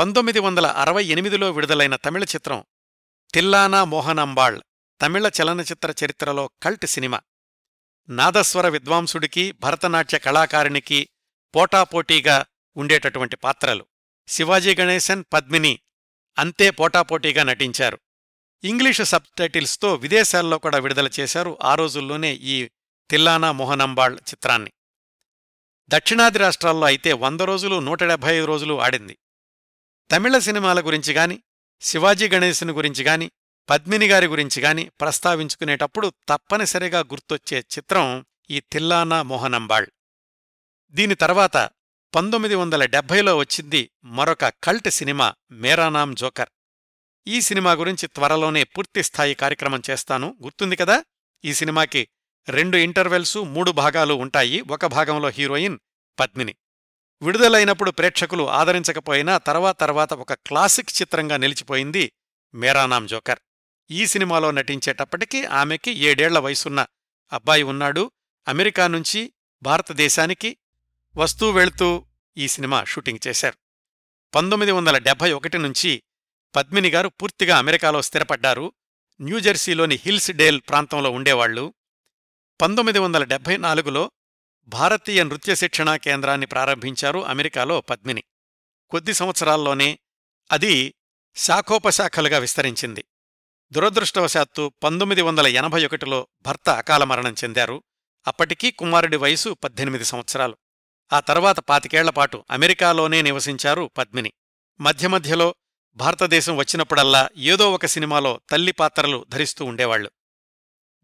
[0.00, 2.64] పంతొమ్మిది వందల అరవై ఎనిమిదిలో విడుదలైన తమిళ చిత్రం
[3.34, 4.62] తిల్లానా మోహనంబాళ్
[5.00, 7.20] తమిళ చలనచిత్ర చరిత్రలో కల్ట్ సినిమా.
[8.08, 11.08] నాదస్వర విద్వాంసుడికి భరతనాట్య కళాకారునికి
[11.54, 12.46] పోటాపోటీగా
[12.76, 13.86] ఉండేటటువంటి పాత్రలు
[14.28, 15.78] శివాజీ గణేశన్ పద్మిని
[16.38, 17.98] అంతే పోటాపోటీగా నటించారు.
[18.64, 22.70] ఇంగ్లీషు సబ్టైటిల్స్తో విదేశాల్లో కూడా విడుదల చేశారు ఆ రోజుల్లోనే ఈ
[23.10, 24.72] తిల్లానా మోహనంబాళ్ చిత్రాన్ని.
[25.88, 29.18] దక్షిణాది రాష్ట్రాల్లో అయితే వంద రోజులు నూట డెబ్బై ఐదు రోజులు ఆడింది.
[30.10, 31.42] తమిళ సినిమాల గురించి గాని
[31.80, 33.30] శివాజీ గణేశుని గురించి గాని
[33.70, 39.86] పద్మిని గారి గురించి గాని ప్రస్తావించుకునేటప్పుడు తప్పనిసరిగా గుర్తొచ్చే చిత్రం ఈ తిల్లానా మోహనంబాళ్.
[40.90, 41.70] దీని తర్వాత
[42.14, 46.48] పంతొమ్మిది వందల డెబ్భైలో వచ్చింది మరొక కల్ట్ సినిమా మేరానాం జోకర్.
[47.26, 50.36] ఈ సినిమా గురించి త్వరలోనే పూర్తిస్థాయి కార్యక్రమం చేస్తాను.
[50.42, 51.04] గుర్తుంది కదా?
[51.44, 52.08] ఈ సినిమాకి
[52.48, 54.60] రెండు ఇంటర్వెల్సు మూడు భాగాలు ఉంటాయి.
[54.60, 55.78] ఒక భాగంలో హీరోయిన్
[56.20, 56.54] పద్మిని.
[57.22, 62.12] విడుదలైనప్పుడు ప్రేక్షకులు ఆదరించకపోయినా తర్వాత తర్వాత ఒక క్లాసిక్ చిత్రంగా నిలిచిపోయింది
[62.54, 63.38] మేరానాం జోకర్.
[63.90, 66.86] ఈ సినిమాలో నటించేటప్పటికీ ఆమెకి ఏడేళ్ళ వయసున్న
[67.32, 68.10] అబ్బాయి ఉన్నాడు.
[68.48, 70.56] అమెరికా నుంచి భారతదేశానికి
[71.16, 72.06] వస్తూ వెళ్తూ
[72.36, 73.58] ఈ సినిమా షూటింగ్ చేశారు.
[74.34, 76.02] పంతొమ్మిది వందల డెబ్భై ఒకటి నుంచి
[76.56, 78.72] పద్మిని గారు పూర్తిగా అమెరికాలో స్థిరపడ్డారు.
[79.20, 81.74] న్యూజెర్సీలోని హిల్స్ డేల్ ప్రాంతంలో ఉండేవాళ్ళు
[82.60, 84.10] పంతొమ్మిది వందల డెబ్బై నాలుగులో
[84.70, 88.24] భారతీయ నృత్య శిక్షణా కేంద్రాన్ని ప్రారంభించారు అమెరికాలో పద్మిని.
[88.90, 89.98] కొద్ది సంవత్సరాల్లోనే
[90.52, 90.94] అది
[91.36, 93.04] శాఖోపశాఖలుగా విస్తరించింది.
[93.72, 97.82] దురదృష్టవశాత్తు పంతొమ్మిది వందల ఎనభై ఒకటిలో భర్త అకాల మరణం చెందారు.
[98.26, 100.56] అప్పటికీ కుమారుడి వయసు పద్దెనిమిది సంవత్సరాలు.
[101.12, 104.32] ఆ తర్వాత పాతికేళ్ళపాటు అమెరికాలోనే నివసించారు పద్మిని.
[104.80, 105.54] మధ్య మధ్యలో
[105.94, 110.10] భారతదేశం వచ్చినప్పుడల్లా ఏదో ఒక సినిమాలో తల్లి పాత్రలు ధరిస్తూ ఉండేవాళ్ళు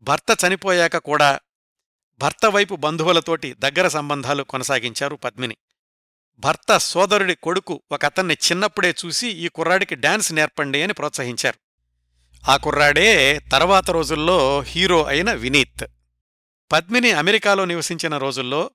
[0.00, 1.40] భర్త చనిపోయాక కూడా
[2.18, 5.56] భర్త వైపు బంధువులతోటి దగ్గర సంబంధాలు కొనసాగించారు పద్మిని.
[6.38, 11.58] భర్త సోదరుడి కొడుకు ఒక అతన్ని చిన్నప్పుడే చూసి ఈ కుర్రాడికి డాన్స్ నేర్పండి అని ప్రోత్సహించారు.
[12.48, 15.84] ఆ కుర్రాడే తర్వాత రోజుల్లో హీరో అయిన వినీత్.
[16.72, 18.70] పద్మిని అమెరికాలో నివసించిన రోజుల్లో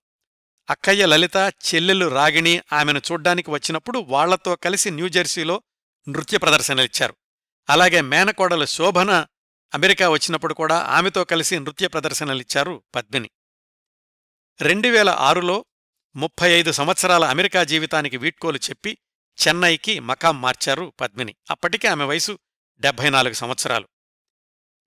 [0.69, 5.61] అక్కయ్య లలిత చెల్లెలు రాగిణి ఆమెను చూడ్డానికి వచ్చినప్పుడు వాళ్ళతో కలిసి న్యూజెర్సీలో
[6.09, 7.15] నృత్య ప్రదర్శనలిచ్చారు.
[7.69, 9.25] అలాగే మేనకోడలు శోభన
[9.75, 13.29] అమెరికా వచ్చినప్పుడు కూడా ఆమెతో కలిసి నృత్య ప్రదర్శనలిచ్చారు పద్మిని.
[14.61, 15.65] రెండువేల ఆరులో
[16.15, 18.97] ముప్పై ఐదు సంవత్సరాల అమెరికా జీవితానికి వీడ్కోలు చెప్పి
[19.47, 21.35] చెన్నైకి మకాం మార్చారు పద్మిని.
[21.51, 22.39] అప్పటికే ఆమె వయసు
[22.79, 23.87] డెబ్భై నాలుగు సంవత్సరాలు.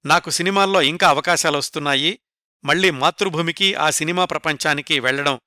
[0.07, 2.21] నాకు సినిమాల్లో ఇంకా అవకాశాలొస్తున్నాయి
[2.65, 5.41] మళ్ళీ మాతృభూమికి ఆ సినిమా ప్రపంచానికి వెళ్ళడం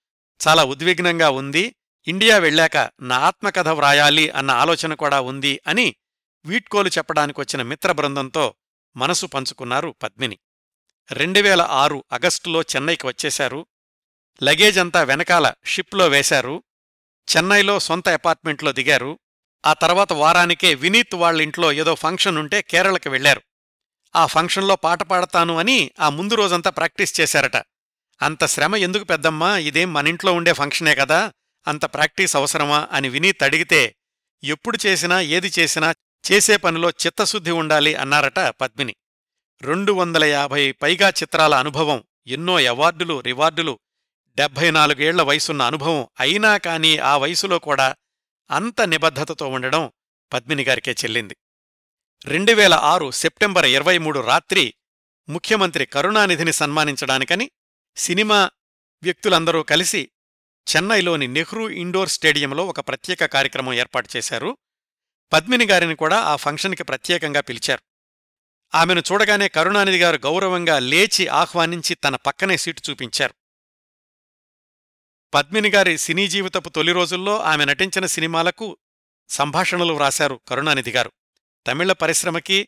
[0.48, 1.76] చాలా ఉద్విగ్నంగా ఉంది.
[2.08, 5.96] ఇండియా వెళ్ళాక నా ఆత్మకథ వ్రాయాలి అన్న ఆలోచన కూడా ఉంది అని
[6.46, 8.54] వీడ్కోలు చెప్పడానికొచ్చిన మిత్ర బృందంతో
[8.98, 10.38] మనసు పంచుకున్నారు పద్మిని.
[11.12, 13.66] రెండువేల ఆరు అగస్టులో చెన్నైకి వచ్చేశారు.
[14.44, 16.64] లగేజంతా వెనకాల షిప్లో వేశారు.
[17.36, 19.20] చెన్నైలో సొంత అపార్ట్మెంట్లో దిగారు.
[19.66, 23.42] ఆ తర్వాత వారానికే వినీత్ వాళ్ళింట్లో ఏదో ఫంక్షన్ ఉంటే కేరళకి వెళ్ళారు
[24.16, 27.58] ఆ ఫంక్షన్లో పాట పాడతాను అని ఆ ముందు రోజంతా ప్రాక్టీస్ చేశారట.
[28.22, 31.34] అంత శ్రమ ఎందుకు పెద్దమ్మా ఇదేం మనింట్లో ఉండే ఫంక్షనే కదా
[31.68, 33.96] అంత ప్రాక్టీస్ అవసరమా అని వినీత్ అడిగితే
[34.44, 35.96] ఎప్పుడు చేసినా ఏది చేసినా
[36.32, 38.96] చేసే పనిలో చిత్తశుద్ధి ఉండాలి అన్నారట పద్మిని.
[39.62, 43.80] రెండు వందల యాభై పైగా చిత్రాల అనుభవం ఎన్నో అవార్డులు రివార్డులు
[44.38, 47.96] డెబ్భై నాలుగేళ్ళ వయసున్న అనుభవం అయినా కానీ ఆ వయసులో కూడా
[48.52, 49.92] అంత నిబద్ధతతో ఉండడం
[50.34, 51.38] పద్మిని గారికే చెల్లింది.
[52.26, 54.74] రెండువేల ఆరు సెప్టెంబర్ ఇరవై మూడు రాత్రి
[55.30, 57.52] ముఖ్యమంత్రి కరుణానిధిని సన్మానించడానికని
[57.98, 58.50] సినిమా
[59.04, 60.10] వ్యక్తులందరూ కలిసి
[60.68, 64.58] చెన్నైలోని నెహ్రూ ఇండోర్ స్టేడియంలో ఒక ప్రత్యేక కార్యక్రమం ఏర్పాటు చేశారు.
[65.34, 67.82] పద్మిని గారిని కూడా ఆ ఫంక్షన్కి ప్రత్యేకంగా పిలిచారు.
[68.76, 73.34] ఆమెను చూడగానే కరుణానిధి గారు గౌరవంగా లేచి ఆహ్వానించి తన పక్కనే సీటు చూపించారు.
[75.34, 78.78] పద్మిని గారి సినీ జీవితపు తొలి రోజుల్లో ఆమె నటించిన సినిమాలకు
[79.30, 81.12] సంభాషణలు వ్రాశారు కరుణానిధి గారు.
[81.68, 82.68] తమిళ పరిశ్రమకి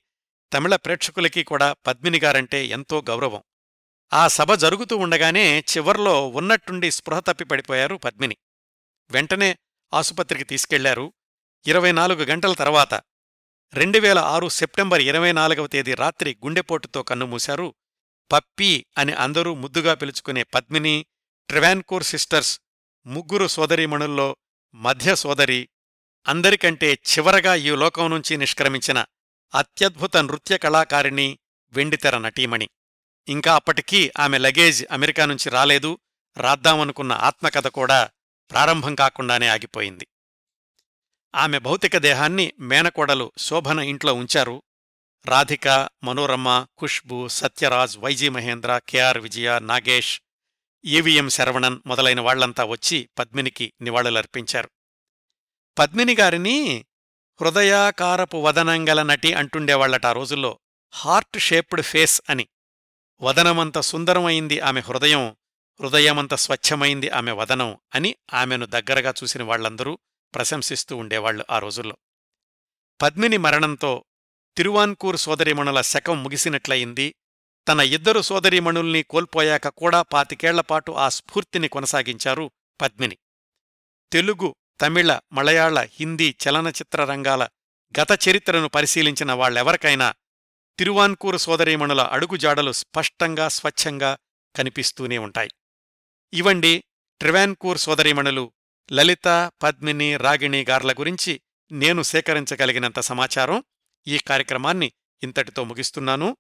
[0.54, 3.44] తమిళ ప్రేక్షకులకి కూడా పద్మిని గారంటే ఎంతో గౌరవం.
[4.14, 8.38] ఆ సభ జరుగుతూ ఉండగానే చివర్లో ఉన్నట్టుండి స్పృహ తప్పి పడిపోయారు పద్మిని.
[9.12, 9.58] వెంటనే
[9.94, 11.14] ఆసుపత్రికి తీసుకెళ్ళారు.
[11.68, 12.94] ఇరవై నాలుగు గంటల తర్వాత
[13.74, 17.76] రెండువేల ఆరు సెప్టెంబర్ ఇరవై నాలుగవ తేదీ రాత్రి గుండెపోటుతో కన్నుమూశారు
[18.32, 21.06] పప్పీ అని అందరూ ముద్దుగా పిలుచుకునే పద్మిని
[21.50, 22.60] ట్రివాన్కూర్ సిస్టర్స్
[23.06, 24.38] ముగ్గురు సోదరీమణుల్లో
[24.76, 25.70] మధ్య సోదరి
[26.28, 29.06] అందరికంటే చివరగా ఈ లోకం నుంచి నిష్క్రమించిన
[29.56, 31.40] అత్యద్భుత నృత్య కళాకారిణి
[31.72, 32.70] వెండితెర నటీమణి.
[33.28, 36.00] ఇంకా అప్పటికీ ఆమె లగేజ్ అమెరికా నుంచి రాలేదు
[36.38, 38.10] రాద్దామనుకున్న ఆత్మకథ కూడా
[38.52, 40.08] ప్రారంభం కాకుండానే ఆగిపోయింది.
[41.36, 44.64] ఆమె భౌతిక దేహాన్ని మేనకోడలు శోభన ఇంట్లో ఉంచారు.
[45.26, 50.22] Radhika Manorama Khushbu Sathyaraj Y G Mahendra K R Vijaya Nagesh
[50.86, 54.70] A V M Saravanan మొదలైన వాళ్ళంతా వచ్చి పద్మినికి నివాళులర్పించారు.
[55.80, 56.86] పద్మినిగారిని
[57.42, 60.60] హృదయాకారపు వదనంగల నటి అంటుండేవాళ్ళట ఆ రోజుల్లో
[60.94, 62.48] హార్ట్ షేప్డ్ ఫేస్ అని.
[63.22, 65.36] వదనమంత సుందరమైంది ఆమె హృదయం
[65.82, 70.00] హృదయమంత స్వచ్ఛమైంది ఆమె వదనం అని ఆమెను దగ్గరగా చూసిన వాళ్ళందరూ
[70.36, 71.98] ప్రశంసిస్తూ ఉండేవాళ్ళు ఆ రోజుల్లో.
[73.02, 74.06] పద్మిని మరణంతో
[74.58, 77.16] తిరువాన్కూర్ సోదరీమణుల శకం ముగిసినట్లయింది.
[77.68, 82.52] తన ఇద్దరు సోదరీమణుల్ని కోల్పోయాక కూడా పాతికేళ్ళపాటు ఆ స్ఫూర్తిని కొనసాగించారు
[82.82, 83.18] పద్మిని.
[84.12, 87.48] తెలుగు తమిళ మలయాళ హిందీ చలనచిత్ర రంగాల
[88.02, 90.14] గత చరిత్రను పరిశీలించిన వాళ్ళెవరికైనా
[90.80, 94.18] తిరువాన్కూరు సోదరీమణుల అడుగుజాడలు స్పష్టంగా స్వచ్ఛంగా
[94.56, 95.50] కనిపిస్తూనే ఉంటాయి.
[96.34, 96.84] ఇవండి
[97.20, 98.52] ట్రివాన్కూర్ సోదరీమణులు
[98.92, 103.64] లలిత పద్మిని రాగిణి గార్ల గురించి నేను సేకరించగలిగినంత సమాచారం
[104.08, 104.92] ఈ కార్యక్రమాన్ని
[105.24, 106.38] ఇంతటితో ముగిస్తున్నాను.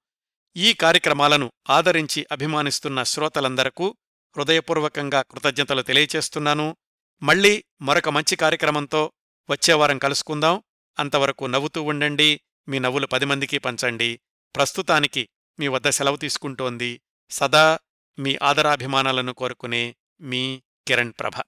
[0.57, 3.97] ఈ కార్యక్రమాలను ఆదరించి అభిమానిస్తున్న శ్రోతలందరకు
[4.37, 6.77] హృదయపూర్వకంగా కృతజ్ఞతలు తెలియచేస్తున్నాను.
[7.23, 9.11] మళ్ళీ మరొక మంచి కార్యక్రమంతో
[9.49, 10.63] వచ్చేవారం కలుసుకుందాం.
[10.99, 12.41] అంతవరకు నవ్వుతూ ఉండండి.
[12.67, 14.19] మీ నవ్వులు పది మందికి పంచండి.
[14.55, 15.29] ప్రస్తుతానికి
[15.59, 17.79] మీ వద్ద సెలవు తీసుకుంటోంది సదా
[18.19, 21.41] మీ ఆదరాభిమానాలను కోరుకునే మీ కిరణ్ ప్రభ.